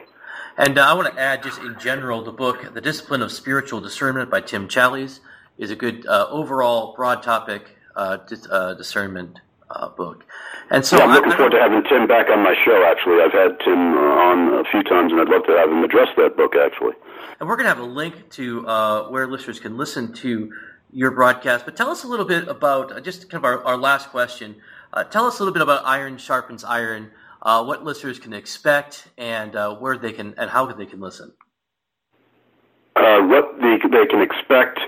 And 0.56 0.78
uh, 0.78 0.88
I 0.88 0.94
want 0.94 1.12
to 1.12 1.20
add, 1.20 1.42
just 1.42 1.60
in 1.60 1.76
general, 1.80 2.22
the 2.22 2.32
book 2.32 2.72
"The 2.72 2.80
Discipline 2.80 3.22
of 3.22 3.32
Spiritual 3.32 3.80
Discernment" 3.80 4.30
by 4.30 4.40
Tim 4.40 4.68
Challies 4.68 5.20
is 5.58 5.70
a 5.70 5.76
good 5.76 6.06
uh, 6.06 6.26
overall 6.30 6.94
broad 6.94 7.22
topic 7.22 7.76
uh, 7.96 8.18
dis- 8.28 8.46
uh, 8.48 8.74
discernment 8.74 9.40
uh, 9.70 9.88
book. 9.90 10.24
And 10.70 10.84
so 10.84 10.96
Yeah, 10.96 11.04
I'm 11.04 11.12
looking 11.12 11.32
forward 11.32 11.52
to 11.52 11.58
having 11.60 11.82
Tim 11.84 12.06
back 12.06 12.28
on 12.30 12.42
my 12.42 12.54
show. 12.64 12.84
Actually, 12.90 13.22
I've 13.22 13.32
had 13.32 13.58
Tim 13.60 13.94
uh, 13.94 14.00
on 14.00 14.54
a 14.60 14.64
few 14.70 14.82
times, 14.82 15.12
and 15.12 15.20
I'd 15.20 15.28
love 15.28 15.44
to 15.46 15.52
have 15.52 15.70
him 15.70 15.84
address 15.84 16.08
that 16.16 16.36
book. 16.36 16.54
Actually, 16.56 16.94
And 17.40 17.48
we're 17.48 17.56
going 17.56 17.64
to 17.64 17.74
have 17.74 17.78
a 17.78 17.84
link 17.84 18.30
to 18.30 18.66
uh, 18.66 19.08
where 19.08 19.26
listeners 19.26 19.60
can 19.60 19.76
listen 19.76 20.12
to 20.14 20.50
your 20.90 21.10
broadcast. 21.10 21.64
But 21.64 21.76
tell 21.76 21.90
us 21.90 22.04
a 22.04 22.08
little 22.08 22.26
bit 22.26 22.48
about 22.48 22.92
uh, 22.92 23.00
just 23.00 23.28
kind 23.30 23.40
of 23.40 23.44
our, 23.44 23.62
our 23.64 23.76
last 23.76 24.10
question. 24.10 24.56
Uh, 24.92 25.04
tell 25.04 25.26
us 25.26 25.38
a 25.38 25.42
little 25.42 25.52
bit 25.52 25.62
about 25.62 25.84
Iron 25.84 26.16
Sharpens 26.18 26.64
Iron. 26.64 27.10
Uh, 27.42 27.64
what 27.64 27.84
listeners 27.84 28.18
can 28.18 28.32
expect, 28.32 29.08
and 29.18 29.54
uh, 29.54 29.74
where 29.76 29.98
they 29.98 30.12
can, 30.12 30.34
and 30.38 30.48
how 30.48 30.64
they 30.66 30.86
can 30.86 31.00
listen. 31.00 31.32
uh, 32.96 33.20
what 33.22 33.60
they, 33.60 33.76
they 33.90 34.06
can 34.06 34.20
expect 34.22 34.78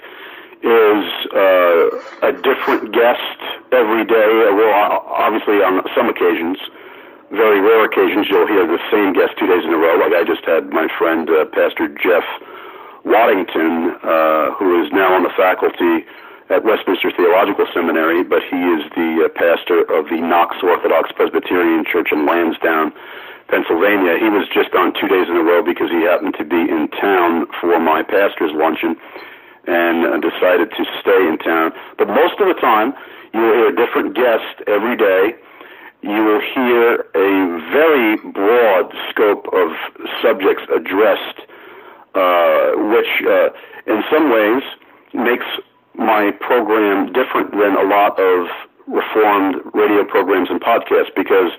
is 0.66 1.06
uh, 1.30 2.26
a 2.26 2.32
different 2.42 2.90
guest 2.90 3.38
every 3.70 4.04
day. 4.04 4.26
Well, 4.50 5.06
obviously, 5.06 5.62
on 5.62 5.78
some 5.94 6.08
occasions, 6.10 6.58
very 7.30 7.60
rare 7.60 7.84
occasions, 7.84 8.26
you'll 8.28 8.50
hear 8.50 8.66
the 8.66 8.82
same 8.90 9.14
guest 9.14 9.38
two 9.38 9.46
days 9.46 9.62
in 9.62 9.70
a 9.70 9.78
row. 9.78 9.94
Like 9.94 10.12
I 10.12 10.24
just 10.26 10.44
had 10.44 10.70
my 10.70 10.90
friend 10.98 11.30
uh, 11.30 11.46
Pastor 11.46 11.86
Jeff 12.02 12.26
Waddington, 13.06 13.94
uh, 14.02 14.58
who 14.58 14.82
is 14.82 14.90
now 14.90 15.14
on 15.14 15.22
the 15.22 15.30
faculty 15.38 16.02
at 16.50 16.64
Westminster 16.64 17.10
Theological 17.14 17.66
Seminary, 17.72 18.22
but 18.22 18.42
he 18.42 18.58
is 18.58 18.82
the 18.94 19.26
uh, 19.26 19.28
pastor 19.38 19.86
of 19.86 20.10
the 20.10 20.18
Knox 20.18 20.58
Orthodox 20.62 21.10
Presbyterian 21.14 21.84
Church 21.84 22.10
in 22.10 22.26
Lansdowne, 22.26 22.92
Pennsylvania. 23.46 24.18
He 24.18 24.30
was 24.30 24.46
just 24.50 24.74
on 24.74 24.94
two 24.94 25.06
days 25.06 25.30
in 25.30 25.38
a 25.38 25.42
row 25.42 25.62
because 25.62 25.90
he 25.90 26.02
happened 26.02 26.34
to 26.38 26.44
be 26.44 26.58
in 26.58 26.90
town 26.98 27.46
for 27.60 27.78
my 27.78 28.02
pastor's 28.02 28.50
luncheon 28.54 28.96
and 29.66 30.06
uh, 30.06 30.18
decided 30.18 30.70
to 30.70 30.84
stay 31.00 31.26
in 31.26 31.38
town. 31.38 31.72
But 31.98 32.08
most 32.08 32.40
of 32.40 32.48
the 32.48 32.58
time, 32.60 32.94
you 33.34 33.40
will 33.40 33.54
hear 33.54 33.68
a 33.68 33.76
different 33.76 34.14
guest 34.14 34.62
every 34.66 34.96
day. 34.96 35.34
You 36.02 36.24
will 36.24 36.40
hear 36.40 37.06
a 37.14 37.60
very 37.72 38.16
broad 38.32 38.94
scope 39.10 39.48
of 39.52 39.72
subjects 40.22 40.64
addressed, 40.74 41.40
uh, 42.14 42.72
which 42.92 43.10
uh, 43.26 43.50
in 43.86 44.02
some 44.10 44.30
ways 44.30 44.62
makes 45.12 45.46
my 45.94 46.30
program 46.40 47.12
different 47.12 47.50
than 47.52 47.76
a 47.76 47.82
lot 47.82 48.18
of 48.20 48.46
reformed 48.86 49.56
radio 49.74 50.04
programs 50.04 50.48
and 50.50 50.60
podcasts 50.60 51.14
because 51.16 51.50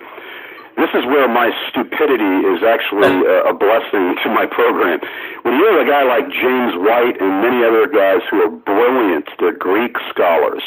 this 0.78 0.94
is 0.94 1.04
where 1.10 1.28
my 1.28 1.50
stupidity 1.70 2.46
is 2.46 2.62
actually 2.62 3.26
a, 3.26 3.50
a 3.52 3.54
blessing 3.54 4.16
to 4.24 4.30
my 4.30 4.46
program. 4.46 5.02
When 5.42 5.58
you 5.58 5.66
have 5.74 5.82
a 5.82 5.90
guy 5.90 6.04
like 6.06 6.30
James 6.30 6.78
White 6.78 7.18
and 7.20 7.42
many 7.42 7.66
other 7.66 7.90
guys 7.90 8.22
who 8.30 8.46
are 8.46 8.54
brilliant, 8.54 9.28
they're 9.42 9.58
Greek 9.58 9.98
scholars, 10.14 10.62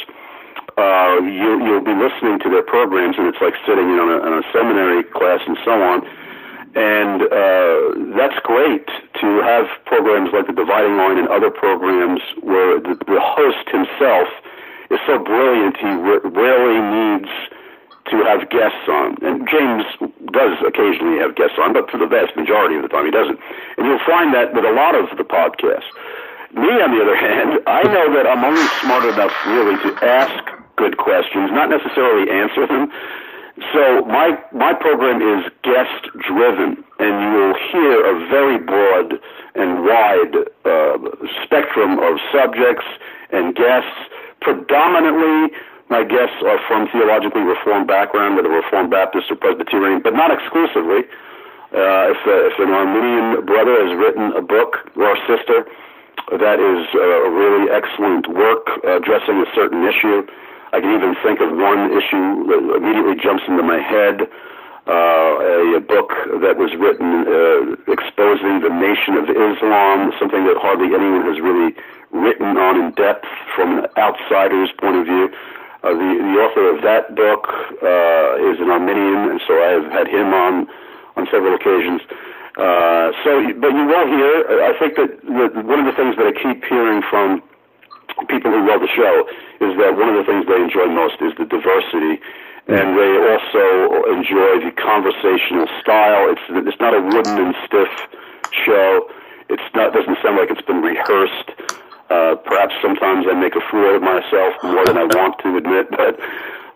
uh, 0.77 1.21
you, 1.23 1.63
you'll 1.65 1.85
be 1.85 1.95
listening 1.95 2.39
to 2.41 2.49
their 2.51 2.63
programs, 2.63 3.17
and 3.19 3.27
it's 3.27 3.41
like 3.41 3.55
sitting 3.67 3.87
in 3.87 3.99
on 3.99 4.11
a, 4.11 4.19
on 4.23 4.33
a 4.39 4.45
seminary 4.53 5.05
class 5.05 5.41
and 5.47 5.59
so 5.65 5.73
on. 5.79 6.07
And 6.75 7.23
uh, 7.23 8.15
that's 8.17 8.39
great 8.47 8.87
to 9.21 9.29
have 9.43 9.67
programs 9.87 10.31
like 10.33 10.47
the 10.47 10.55
Dividing 10.55 10.97
Line 10.97 11.19
and 11.19 11.29
other 11.29 11.51
programs 11.51 12.21
where 12.43 12.79
the, 12.79 12.95
the 12.95 13.19
host 13.19 13.67
himself 13.69 14.29
is 14.91 14.99
so 15.07 15.19
brilliant 15.19 15.77
he 15.77 15.87
r- 15.87 16.23
rarely 16.31 16.79
needs 16.79 17.31
to 18.11 18.23
have 18.27 18.51
guests 18.51 18.87
on. 18.89 19.17
And 19.23 19.49
James 19.49 19.85
does 20.33 20.59
occasionally 20.67 21.19
have 21.19 21.35
guests 21.35 21.59
on, 21.59 21.73
but 21.73 21.91
for 21.91 21.99
the 21.99 22.07
vast 22.07 22.37
majority 22.37 22.77
of 22.77 22.83
the 22.83 22.89
time 22.89 23.07
he 23.07 23.11
doesn't. 23.11 23.39
And 23.79 23.87
you'll 23.87 24.07
find 24.07 24.35
that 24.35 24.53
with 24.55 24.65
a 24.65 24.73
lot 24.73 24.95
of 24.95 25.17
the 25.17 25.25
podcasts. 25.25 25.89
Me, 26.53 26.83
on 26.83 26.91
the 26.91 27.01
other 27.03 27.17
hand, 27.17 27.63
I 27.67 27.83
know 27.85 28.13
that 28.15 28.27
I'm 28.27 28.43
only 28.45 28.67
smart 28.83 29.05
enough 29.07 29.33
really 29.47 29.79
to 29.87 29.91
ask 30.05 30.35
good 30.77 30.97
questions, 30.97 31.51
not 31.53 31.71
necessarily 31.71 32.31
answer 32.31 32.67
them. 32.67 32.91
So 33.73 34.03
my 34.07 34.39
my 34.53 34.73
program 34.73 35.21
is 35.21 35.45
guest 35.63 36.09
driven, 36.27 36.83
and 36.99 37.13
you 37.21 37.31
will 37.37 37.55
hear 37.71 37.95
a 38.09 38.29
very 38.29 38.59
broad 38.59 39.21
and 39.55 39.85
wide 39.85 40.35
uh, 40.65 40.97
spectrum 41.45 41.99
of 41.99 42.19
subjects 42.33 42.87
and 43.31 43.55
guests. 43.55 43.99
Predominantly, 44.41 45.55
my 45.91 46.07
guests 46.07 46.39
are 46.47 46.59
from 46.71 46.87
theologically 46.89 47.43
reformed 47.43 47.89
background, 47.91 48.37
whether 48.37 48.49
Reformed 48.49 48.91
Baptist 48.91 49.27
or 49.31 49.37
Presbyterian, 49.37 50.01
but 50.01 50.15
not 50.15 50.31
exclusively. 50.31 51.03
Uh, 51.75 52.15
if, 52.15 52.21
uh, 52.27 52.51
if 52.51 52.55
an 52.59 52.71
Arminian 52.71 53.45
brother 53.45 53.75
has 53.75 53.95
written 53.99 54.33
a 54.39 54.43
book 54.43 54.79
or 54.97 55.15
a 55.15 55.21
sister 55.27 55.67
that 56.31 56.59
is 56.63 56.87
uh, 56.95 57.27
a 57.27 57.31
really 57.31 57.71
excellent 57.71 58.31
work 58.31 58.71
uh, 58.87 59.03
addressing 59.03 59.43
a 59.43 59.49
certain 59.55 59.83
issue, 59.83 60.23
I 60.73 60.79
can 60.79 60.95
even 60.95 61.19
think 61.23 61.43
of 61.43 61.51
one 61.51 61.91
issue 61.91 62.47
that 62.47 62.59
immediately 62.79 63.19
jumps 63.19 63.43
into 63.47 63.63
my 63.63 63.79
head. 63.79 64.31
Uh, 64.87 65.77
a, 65.77 65.77
a 65.77 65.81
book 65.81 66.11
that 66.43 66.57
was 66.57 66.75
written 66.75 67.23
uh, 67.29 67.93
exposing 67.93 68.59
the 68.59 68.73
Nation 68.73 69.15
of 69.15 69.29
Islam, 69.29 70.11
something 70.19 70.43
that 70.47 70.57
hardly 70.59 70.91
anyone 70.91 71.23
has 71.23 71.39
really 71.39 71.77
written 72.11 72.57
on 72.57 72.81
in 72.81 72.91
depth 72.93 73.27
from 73.55 73.79
an 73.79 73.87
outsider's 73.99 74.71
point 74.81 74.97
of 74.97 75.05
view. 75.05 75.31
Uh, 75.83 75.97
the, 75.97 76.11
the 76.21 76.37
author 76.45 76.77
of 76.77 76.83
that 76.83 77.17
book 77.17 77.49
uh, 77.81 78.53
is 78.53 78.61
an 78.61 78.69
Arminian, 78.69 79.31
and 79.33 79.41
so 79.49 79.57
I 79.57 79.81
have 79.81 79.89
had 79.91 80.09
him 80.09 80.35
on 80.35 80.69
on 81.17 81.27
several 81.31 81.55
occasions. 81.55 82.03
Uh, 82.57 83.13
so, 83.25 83.41
but 83.57 83.73
you 83.73 83.85
will 83.89 84.07
hear. 84.07 84.61
I 84.61 84.77
think 84.79 84.97
that 84.97 85.25
the, 85.25 85.63
one 85.65 85.81
of 85.81 85.87
the 85.87 85.97
things 85.97 86.17
that 86.17 86.27
I 86.29 86.35
keep 86.37 86.65
hearing 86.69 87.01
from 87.09 87.43
people 88.29 88.51
who 88.51 88.67
love 88.69 88.81
the 88.85 88.93
show 88.93 89.25
is 89.65 89.73
that 89.81 89.97
one 89.97 90.13
of 90.13 90.17
the 90.21 90.27
things 90.29 90.45
they 90.45 90.61
enjoy 90.61 90.87
most 90.93 91.17
is 91.25 91.33
the 91.41 91.47
diversity, 91.47 92.21
and 92.69 92.93
they 92.99 93.13
also 93.33 94.05
enjoy 94.13 94.61
the 94.61 94.73
conversational 94.77 95.65
style. 95.81 96.29
It's 96.29 96.45
it's 96.69 96.81
not 96.81 96.93
a 96.93 97.01
wooden 97.01 97.39
and 97.41 97.55
stiff 97.65 97.89
show. 98.67 99.09
It's 99.49 99.65
not 99.75 99.95
doesn't 99.95 100.19
sound 100.23 100.37
like 100.37 100.51
it's 100.51 100.67
been 100.67 100.83
rehearsed. 100.83 101.57
Uh, 102.11 102.35
perhaps 102.43 102.75
sometimes 102.83 103.27
I 103.31 103.35
make 103.39 103.55
a 103.55 103.63
fool 103.71 103.95
of 103.95 104.03
myself 104.03 104.59
more 104.67 104.85
than 104.85 104.99
I 104.99 105.05
want 105.17 105.39
to 105.47 105.57
admit, 105.57 105.91
but 105.91 106.19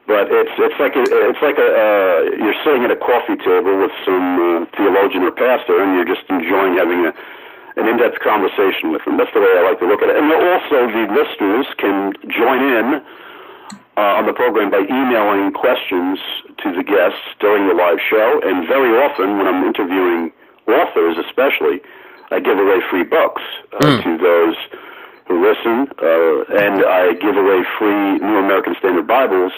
but 0.07 0.31
it's 0.31 0.55
it's 0.63 0.79
like 0.79 0.95
a, 0.95 1.03
it's 1.03 1.43
like 1.43 1.59
a 1.59 1.71
uh, 1.75 2.17
you're 2.39 2.59
sitting 2.63 2.85
at 2.87 2.93
a 2.95 3.01
coffee 3.01 3.37
table 3.43 3.75
with 3.83 3.91
some 4.07 4.27
uh, 4.39 4.67
theologian 4.79 5.27
or 5.27 5.33
pastor, 5.33 5.83
and 5.83 5.99
you're 5.99 6.07
just 6.07 6.23
enjoying 6.31 6.79
having 6.79 7.07
a 7.07 7.13
an 7.77 7.89
in-depth 7.89 8.21
conversation 8.21 8.95
with 8.95 9.05
them. 9.05 9.19
That's 9.19 9.33
the 9.35 9.41
way 9.41 9.51
I 9.59 9.67
like 9.67 9.81
to 9.81 9.89
look 9.91 10.03
at 10.03 10.09
it. 10.09 10.15
And 10.15 10.31
also, 10.31 10.87
the 10.95 11.11
listeners 11.11 11.67
can 11.79 12.15
join 12.31 12.63
in 12.63 13.03
uh, 13.97 14.19
on 14.19 14.27
the 14.27 14.33
program 14.33 14.71
by 14.71 14.87
emailing 14.87 15.53
questions 15.53 16.19
to 16.63 16.71
the 16.71 16.85
guests 16.85 17.27
during 17.41 17.67
the 17.67 17.75
live 17.75 17.99
show. 17.99 18.41
And 18.45 18.67
very 18.69 18.95
often, 19.03 19.39
when 19.39 19.47
I'm 19.47 19.65
interviewing 19.65 20.31
authors, 20.67 21.19
especially, 21.27 21.83
I 22.31 22.41
give 22.41 22.59
away 22.59 22.79
free 22.91 23.05
books 23.05 23.43
uh, 23.73 23.79
mm. 23.83 24.03
to 24.05 24.19
those 24.19 24.57
who 25.27 25.41
listen, 25.41 25.89
uh, 26.03 26.59
and 26.61 26.85
I 26.85 27.15
give 27.21 27.37
away 27.37 27.65
free 27.79 28.19
New 28.19 28.39
American 28.39 28.75
Standard 28.79 29.07
Bibles 29.07 29.53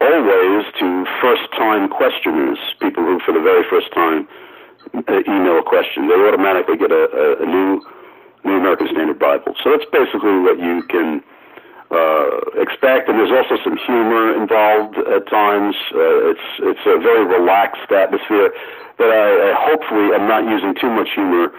always 0.00 0.64
to 0.78 1.04
first-time 1.20 1.88
questioners, 1.88 2.58
people 2.80 3.04
who, 3.04 3.18
for 3.20 3.32
the 3.32 3.40
very 3.40 3.64
first 3.68 3.92
time, 3.92 4.28
uh, 4.94 5.20
email 5.26 5.58
a 5.58 5.62
question. 5.62 6.08
They 6.08 6.14
automatically 6.14 6.76
get 6.76 6.92
a, 6.92 7.04
a, 7.10 7.42
a 7.42 7.46
new 7.46 7.82
New 8.44 8.56
American 8.56 8.88
Standard 8.88 9.18
Bible. 9.18 9.54
So 9.62 9.76
that's 9.76 9.84
basically 9.90 10.38
what 10.40 10.58
you 10.58 10.82
can 10.88 11.22
uh, 11.90 12.62
expect. 12.62 13.08
And 13.08 13.18
there's 13.18 13.34
also 13.34 13.60
some 13.64 13.76
humor 13.76 14.32
involved 14.40 14.96
at 14.96 15.26
times. 15.28 15.74
Uh, 15.92 16.30
it's 16.32 16.48
it's 16.60 16.84
a 16.86 16.98
very 17.02 17.26
relaxed 17.26 17.90
atmosphere. 17.90 18.54
But 18.96 19.10
I, 19.10 19.50
I 19.50 19.54
hopefully 19.58 20.14
am 20.14 20.28
not 20.28 20.44
using 20.48 20.74
too 20.80 20.88
much 20.88 21.08
humor 21.14 21.52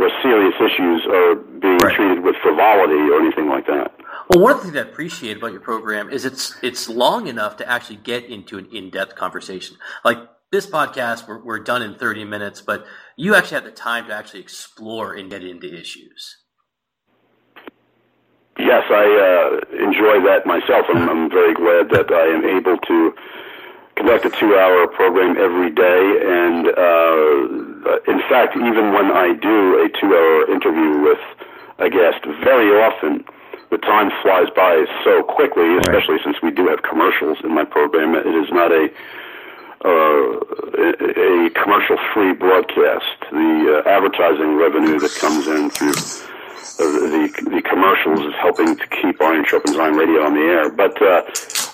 where 0.00 0.10
serious 0.22 0.54
issues 0.56 1.04
are 1.06 1.34
being 1.34 1.76
right. 1.76 1.94
treated 1.94 2.24
with 2.24 2.34
frivolity 2.36 2.94
or 2.94 3.20
anything 3.20 3.48
like 3.48 3.66
that. 3.66 3.92
Well, 4.30 4.42
one 4.42 4.52
of 4.52 4.58
the 4.58 4.64
things 4.64 4.76
I 4.76 4.88
appreciate 4.88 5.36
about 5.36 5.52
your 5.52 5.60
program 5.60 6.08
is 6.08 6.24
it's 6.24 6.56
it's 6.62 6.88
long 6.88 7.26
enough 7.26 7.58
to 7.58 7.68
actually 7.68 7.96
get 7.96 8.24
into 8.24 8.56
an 8.56 8.66
in-depth 8.72 9.14
conversation. 9.14 9.76
Like 10.02 10.18
this 10.50 10.66
podcast, 10.66 11.28
we're, 11.28 11.44
we're 11.44 11.58
done 11.58 11.82
in 11.82 11.96
30 11.96 12.24
minutes, 12.24 12.62
but 12.62 12.86
you 13.16 13.34
actually 13.34 13.56
have 13.56 13.64
the 13.64 13.72
time 13.72 14.06
to 14.06 14.14
actually 14.14 14.40
explore 14.40 15.12
and 15.12 15.30
get 15.30 15.44
into 15.44 15.66
issues. 15.72 16.38
Yes, 18.58 18.84
I 18.90 19.04
uh, 19.04 19.84
enjoy 19.84 20.24
that 20.24 20.46
myself. 20.46 20.86
I'm, 20.88 21.08
I'm 21.08 21.30
very 21.30 21.54
glad 21.54 21.90
that 21.90 22.10
I 22.10 22.26
am 22.26 22.44
able 22.44 22.78
to 22.78 23.14
conduct 23.96 24.24
a 24.24 24.30
two-hour 24.30 24.86
program 24.88 25.36
every 25.36 25.70
day, 25.70 26.02
and 26.24 26.66
uh, 26.68 27.69
in 28.06 28.20
fact, 28.28 28.56
even 28.56 28.92
when 28.92 29.10
I 29.10 29.34
do 29.34 29.84
a 29.84 29.88
two-hour 29.88 30.50
interview 30.52 31.00
with 31.00 31.20
a 31.78 31.88
guest, 31.88 32.24
very 32.44 32.70
often 32.76 33.24
the 33.70 33.78
time 33.78 34.10
flies 34.22 34.48
by 34.54 34.84
so 35.04 35.22
quickly, 35.22 35.78
especially 35.78 36.16
right. 36.16 36.24
since 36.24 36.42
we 36.42 36.50
do 36.50 36.66
have 36.68 36.82
commercials 36.82 37.38
in 37.42 37.54
my 37.54 37.64
program. 37.64 38.14
It 38.14 38.26
is 38.26 38.50
not 38.50 38.72
a 38.72 38.90
uh, 39.82 40.36
a 40.76 41.50
commercial-free 41.56 42.34
broadcast. 42.34 43.16
The 43.30 43.80
uh, 43.80 43.88
advertising 43.88 44.56
revenue 44.56 44.98
that 44.98 45.14
comes 45.14 45.46
in 45.46 45.70
through 45.70 45.96
uh, 45.96 46.84
the 47.08 47.48
the 47.48 47.62
commercials 47.62 48.20
is 48.20 48.34
helping 48.34 48.76
to 48.76 48.86
keep 48.88 49.22
Iron 49.22 49.46
Iron 49.80 49.94
Radio 49.94 50.26
on 50.26 50.34
the 50.34 50.40
air. 50.40 50.70
But 50.70 51.00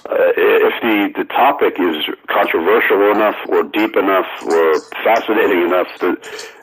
uh, 0.06 0.32
if 0.38 0.74
the 0.82 1.22
the 1.22 1.26
topic 1.28 1.78
is 1.78 2.06
controversial 2.28 3.10
enough, 3.10 3.36
or 3.48 3.62
deep 3.62 3.96
enough, 3.96 4.26
or 4.46 4.80
fascinating 5.02 5.66
enough, 5.66 5.88
the 5.98 6.14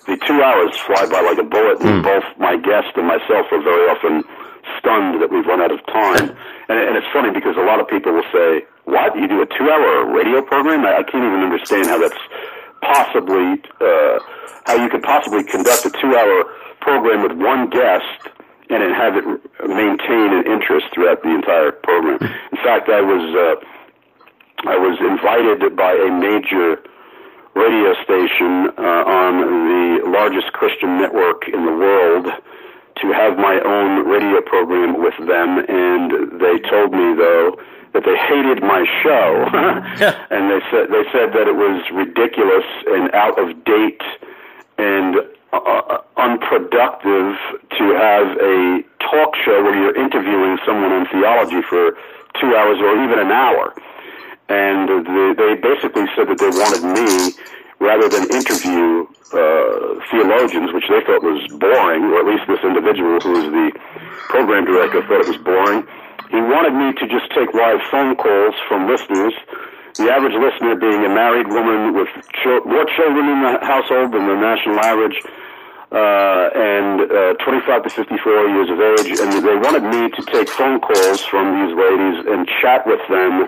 the 0.08 0.18
two 0.28 0.40
hours 0.44 0.76
fly 0.88 1.06
by 1.12 1.22
like 1.22 1.40
a 1.40 1.48
bullet, 1.48 1.80
and 1.82 2.00
mm. 2.00 2.04
both 2.04 2.24
my 2.40 2.56
guest 2.56 2.96
and 2.96 3.08
myself 3.08 3.48
are 3.52 3.62
very 3.62 3.88
often 3.92 4.24
stunned 4.80 5.22
that 5.22 5.32
we've 5.32 5.46
run 5.46 5.62
out 5.62 5.72
of 5.72 5.84
time. 5.88 6.36
And, 6.70 6.80
and 6.80 6.96
it's 6.96 7.12
funny 7.12 7.30
because 7.30 7.58
a 7.58 7.68
lot 7.68 7.82
of 7.82 7.90
people 7.90 8.14
will 8.14 8.30
say, 8.32 8.64
"What? 8.86 9.20
You 9.20 9.28
do 9.28 9.42
a 9.42 9.46
two-hour 9.46 10.08
radio 10.16 10.42
program? 10.42 10.86
I, 10.86 11.00
I 11.00 11.04
can't 11.04 11.20
even 11.20 11.44
understand 11.44 11.88
how 11.88 12.00
that's 12.00 12.24
possibly 12.80 13.60
uh, 13.84 14.20
how 14.64 14.80
you 14.80 14.88
could 14.88 15.04
possibly 15.04 15.44
conduct 15.44 15.86
a 15.86 15.92
two-hour 15.92 16.46
program 16.80 17.22
with 17.22 17.34
one 17.34 17.70
guest 17.70 18.32
and 18.70 18.82
then 18.82 18.94
have 18.94 19.16
it 19.18 19.26
maintain 19.68 20.34
an 20.34 20.46
interest 20.48 20.88
throughout 20.94 21.24
the 21.24 21.30
entire 21.30 21.72
program." 21.72 22.20
In 22.22 22.58
fact, 22.64 22.90
I 22.90 23.02
was 23.02 23.24
uh, 23.36 24.70
I 24.70 24.78
was 24.78 24.98
invited 25.00 25.76
by 25.76 25.94
a 25.94 26.10
major 26.10 26.82
radio 27.56 27.94
station 28.04 28.72
uh, 28.78 29.04
on 29.06 29.34
the 29.68 30.10
largest 30.10 30.54
Christian 30.54 30.98
network 30.98 31.48
in 31.48 31.66
the 31.66 31.72
world 31.72 32.28
to 33.02 33.12
have 33.12 33.38
my 33.38 33.60
own 33.60 34.08
radio 34.08 34.42
program 34.42 35.02
with 35.02 35.18
them, 35.18 35.60
and 35.68 36.40
they 36.40 36.60
told 36.70 36.94
me 36.94 37.14
though 37.16 37.58
that 37.94 38.04
they 38.06 38.18
hated 38.18 38.64
my 38.64 38.86
show, 39.04 39.46
and 40.34 40.50
they 40.50 40.62
said 40.72 40.90
they 40.90 41.04
said 41.12 41.34
that 41.34 41.48
it 41.48 41.56
was 41.56 41.84
ridiculous 41.92 42.66
and 42.88 43.14
out 43.14 43.38
of 43.38 43.64
date 43.64 44.02
and 44.78 45.16
uh, 45.54 45.82
uh, 45.88 46.02
unproductive 46.18 47.38
to 47.78 47.84
have 47.94 48.28
a 48.42 48.84
talk 49.00 49.36
show 49.46 49.62
where 49.62 49.78
you're 49.78 49.96
interviewing 49.96 50.58
someone 50.66 50.92
on 50.92 51.06
theology 51.14 51.62
for 51.62 51.96
two 52.42 52.56
hours 52.56 52.80
or 52.82 52.98
even 53.04 53.20
an 53.20 53.32
hour. 53.32 53.74
And 54.50 54.90
they, 55.06 55.34
they 55.38 55.54
basically 55.62 56.10
said 56.16 56.28
that 56.28 56.42
they 56.42 56.50
wanted 56.50 56.82
me 56.82 57.38
rather 57.80 58.10
than 58.10 58.26
interview 58.34 59.06
uh, 59.34 60.02
theologians, 60.10 60.74
which 60.74 60.90
they 60.90 61.02
thought 61.06 61.22
was 61.22 61.46
boring, 61.62 62.02
or 62.10 62.20
at 62.22 62.26
least 62.26 62.48
this 62.48 62.64
individual 62.64 63.20
who 63.22 63.32
was 63.38 63.46
the 63.54 63.70
program 64.34 64.66
director 64.66 65.06
thought 65.06 65.22
it 65.22 65.28
was 65.28 65.38
boring. 65.38 65.86
He 66.34 66.42
wanted 66.42 66.74
me 66.74 66.98
to 66.98 67.06
just 67.06 67.30
take 67.30 67.54
live 67.54 67.78
phone 67.92 68.16
calls 68.16 68.56
from 68.68 68.90
listeners. 68.90 69.34
The 70.02 70.10
average 70.10 70.34
listener 70.34 70.74
being 70.76 71.06
a 71.06 71.10
married 71.14 71.46
woman 71.48 71.94
with 71.94 72.10
more 72.66 72.86
children 72.98 73.30
in 73.30 73.40
the 73.46 73.62
household 73.62 74.14
than 74.14 74.26
the 74.26 74.34
national 74.34 74.80
average, 74.82 75.22
uh, 75.94 76.50
and 76.56 77.02
uh, 77.06 77.34
25 77.46 77.84
to 77.84 77.90
54 77.90 78.48
years 78.50 78.70
of 78.70 78.80
age. 78.82 79.20
And 79.20 79.46
they 79.46 79.56
wanted 79.56 79.84
me 79.84 80.10
to 80.10 80.22
take 80.26 80.50
phone 80.50 80.82
calls 80.82 81.22
from 81.22 81.54
these 81.54 81.78
ladies 81.78 82.26
and 82.34 82.48
chat 82.62 82.88
with 82.88 83.02
them 83.08 83.48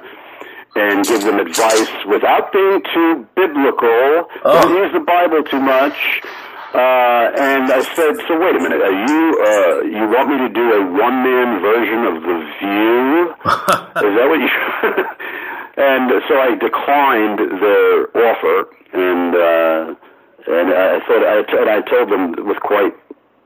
and 0.75 1.05
give 1.05 1.23
them 1.23 1.39
advice 1.39 1.89
without 2.05 2.51
being 2.53 2.83
too 2.93 3.27
biblical. 3.35 4.29
Oh. 4.45 4.61
Don't 4.61 4.75
use 4.77 4.93
the 4.93 4.99
Bible 4.99 5.41
too 5.43 5.59
much. 5.59 6.21
Uh, 6.75 7.31
and 7.39 7.71
I 7.71 7.81
said, 7.95 8.19
so 8.27 8.37
wait 8.37 8.53
a 8.53 8.59
minute, 8.59 8.81
are 8.83 8.91
you, 8.91 9.23
uh, 9.39 9.81
you 9.87 10.11
want 10.11 10.27
me 10.27 10.37
to 10.43 10.49
do 10.49 10.73
a 10.73 10.81
one-man 10.91 11.61
version 11.61 12.03
of 12.03 12.15
The 12.21 12.37
View? 12.59 13.31
Is 14.03 14.13
that 14.19 14.27
what 14.27 14.39
you, 14.43 14.51
and 15.81 16.11
so 16.27 16.35
I 16.35 16.55
declined 16.59 17.39
their 17.39 18.11
offer, 18.11 18.67
and, 18.91 19.35
uh, 19.35 20.04
and 20.47 20.73
I 20.73 20.99
said, 21.07 21.23
I, 21.23 21.43
and 21.61 21.69
I 21.69 21.81
told 21.81 22.09
them 22.09 22.47
with 22.47 22.59
quite, 22.59 22.93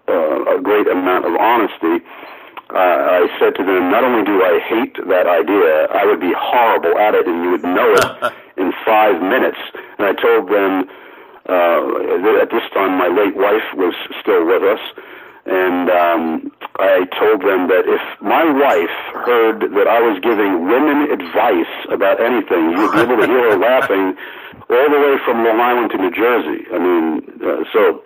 uh, 0.07 0.57
a 0.57 0.61
great 0.61 0.87
amount 0.87 1.25
of 1.25 1.35
honesty, 1.35 2.05
uh, 2.69 2.77
I 2.77 3.27
said 3.39 3.55
to 3.55 3.63
them, 3.63 3.89
not 3.89 4.03
only 4.03 4.23
do 4.23 4.43
I 4.43 4.59
hate 4.59 4.95
that 5.07 5.25
idea, 5.25 5.87
I 5.89 6.05
would 6.05 6.19
be 6.19 6.33
horrible 6.37 6.97
at 6.99 7.15
it, 7.15 7.27
and 7.27 7.43
you 7.43 7.51
would 7.51 7.63
know 7.63 7.93
it 7.93 8.33
in 8.57 8.73
five 8.85 9.21
minutes. 9.21 9.57
And 9.97 10.05
I 10.05 10.13
told 10.13 10.49
them 10.49 10.89
uh, 11.49 12.41
at 12.41 12.51
this 12.51 12.69
time 12.73 12.97
my 12.97 13.07
late 13.07 13.35
wife 13.35 13.65
was 13.73 13.95
still 14.21 14.45
with 14.45 14.61
us, 14.61 14.79
and 15.49 15.89
um, 15.89 16.51
I 16.77 17.05
told 17.17 17.41
them 17.41 17.67
that 17.67 17.83
if 17.89 18.01
my 18.21 18.45
wife 18.45 18.97
heard 19.25 19.61
that 19.61 19.87
I 19.87 19.99
was 19.99 20.19
giving 20.21 20.69
women 20.69 21.11
advice 21.11 21.73
about 21.89 22.21
anything, 22.21 22.71
you'd 22.71 22.93
be 22.93 23.01
able 23.01 23.17
to 23.17 23.27
hear 23.27 23.51
her 23.51 23.57
laughing 23.57 24.15
all 24.69 24.87
the 24.89 24.99
way 24.99 25.17
from 25.25 25.43
Long 25.43 25.59
Island 25.59 25.91
to 25.91 25.97
New 25.97 26.11
Jersey. 26.11 26.65
I 26.71 26.77
mean, 26.77 27.41
uh, 27.41 27.63
so 27.73 28.03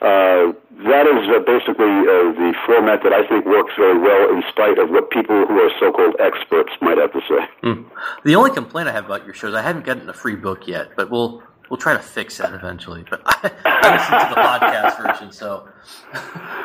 uh, 0.00 0.52
that 0.88 1.06
is 1.06 1.28
uh, 1.30 1.38
basically 1.46 1.94
uh, 2.08 2.34
the 2.34 2.54
format 2.66 3.02
that 3.04 3.12
I 3.12 3.26
think 3.28 3.46
works 3.46 3.72
very 3.76 3.98
well 3.98 4.34
in 4.34 4.42
spite 4.48 4.78
of 4.78 4.90
what 4.90 5.10
people 5.10 5.46
who 5.46 5.60
are 5.60 5.70
so-called 5.78 6.16
experts 6.18 6.72
might 6.80 6.98
have 6.98 7.12
to 7.12 7.20
say. 7.20 7.46
Mm. 7.62 7.84
The 8.24 8.34
only 8.34 8.50
complaint 8.50 8.88
I 8.88 8.92
have 8.92 9.04
about 9.04 9.24
your 9.24 9.34
show 9.34 9.48
is 9.48 9.54
I 9.54 9.62
haven't 9.62 9.84
gotten 9.84 10.08
a 10.08 10.12
free 10.12 10.34
book 10.34 10.66
yet, 10.66 10.96
but 10.96 11.10
we'll 11.10 11.42
we'll 11.70 11.78
try 11.78 11.92
to 11.92 11.98
fix 12.02 12.38
that 12.38 12.52
eventually. 12.54 13.04
But 13.08 13.22
I, 13.26 13.50
I 13.64 13.96
listen 13.96 14.18
to 14.20 14.28
the 14.34 14.40
podcast 14.40 14.96
version, 15.02 15.32
so 15.32 15.68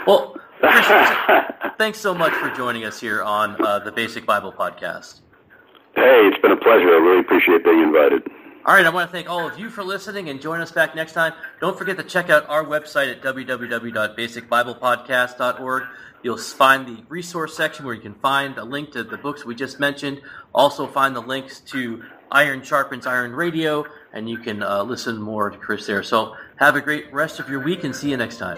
well. 0.06 0.36
Christian, 0.60 1.06
thanks 1.78 2.00
so 2.00 2.14
much 2.16 2.34
for 2.34 2.50
joining 2.50 2.84
us 2.84 3.00
here 3.00 3.22
on 3.22 3.56
uh, 3.64 3.78
the 3.80 3.92
Basic 3.92 4.26
Bible 4.26 4.52
Podcast. 4.52 5.22
Hey, 5.96 6.28
it's 6.28 6.40
been 6.42 6.52
a 6.52 6.58
pleasure. 6.58 6.90
I 6.90 6.98
really 6.98 7.20
appreciate 7.20 7.64
being 7.64 7.82
invited. 7.82 8.24
All 8.66 8.74
right, 8.74 8.86
I 8.86 8.90
want 8.90 9.10
to 9.10 9.16
thank 9.16 9.30
all 9.30 9.48
of 9.48 9.58
you 9.58 9.70
for 9.70 9.82
listening 9.84 10.28
and 10.30 10.42
join 10.42 10.60
us 10.60 10.72
back 10.72 10.94
next 10.94 11.14
time. 11.14 11.32
Don't 11.62 11.78
forget 11.78 11.96
to 11.98 12.04
check 12.04 12.30
out 12.30 12.50
our 12.50 12.66
website 12.66 13.10
at 13.10 13.22
www.basicbiblepodcast.org. 13.22 15.84
You'll 16.22 16.38
find 16.38 16.86
the 16.86 17.02
resource 17.08 17.56
section 17.56 17.86
where 17.86 17.96
you 17.96 18.02
can 18.02 18.16
find 18.16 18.58
a 18.58 18.66
link 18.66 18.92
to 18.92 19.06
the 19.06 19.16
books 19.18 19.46
we 19.46 19.56
just 19.56 19.80
mentioned. 19.80 20.20
Also 20.54 20.86
find 20.86 21.16
the 21.16 21.22
links 21.22 21.62
to 21.62 22.04
Iron 22.32 22.62
Sharpens 22.62 23.06
Iron 23.06 23.34
Radio, 23.34 23.86
and 24.14 24.30
you 24.30 24.38
can 24.38 24.64
uh, 24.64 24.84
listen 24.84 25.22
more 25.22 25.50
to 25.50 25.58
Chris 25.58 25.86
there. 25.86 26.04
So 26.04 26.36
have 26.58 26.76
a 26.76 26.82
great 26.82 27.14
rest 27.14 27.40
of 27.40 27.50
your 27.50 27.60
week 27.60 27.84
and 27.84 27.96
see 27.96 28.10
you 28.12 28.18
next 28.18 28.38
time. 28.38 28.58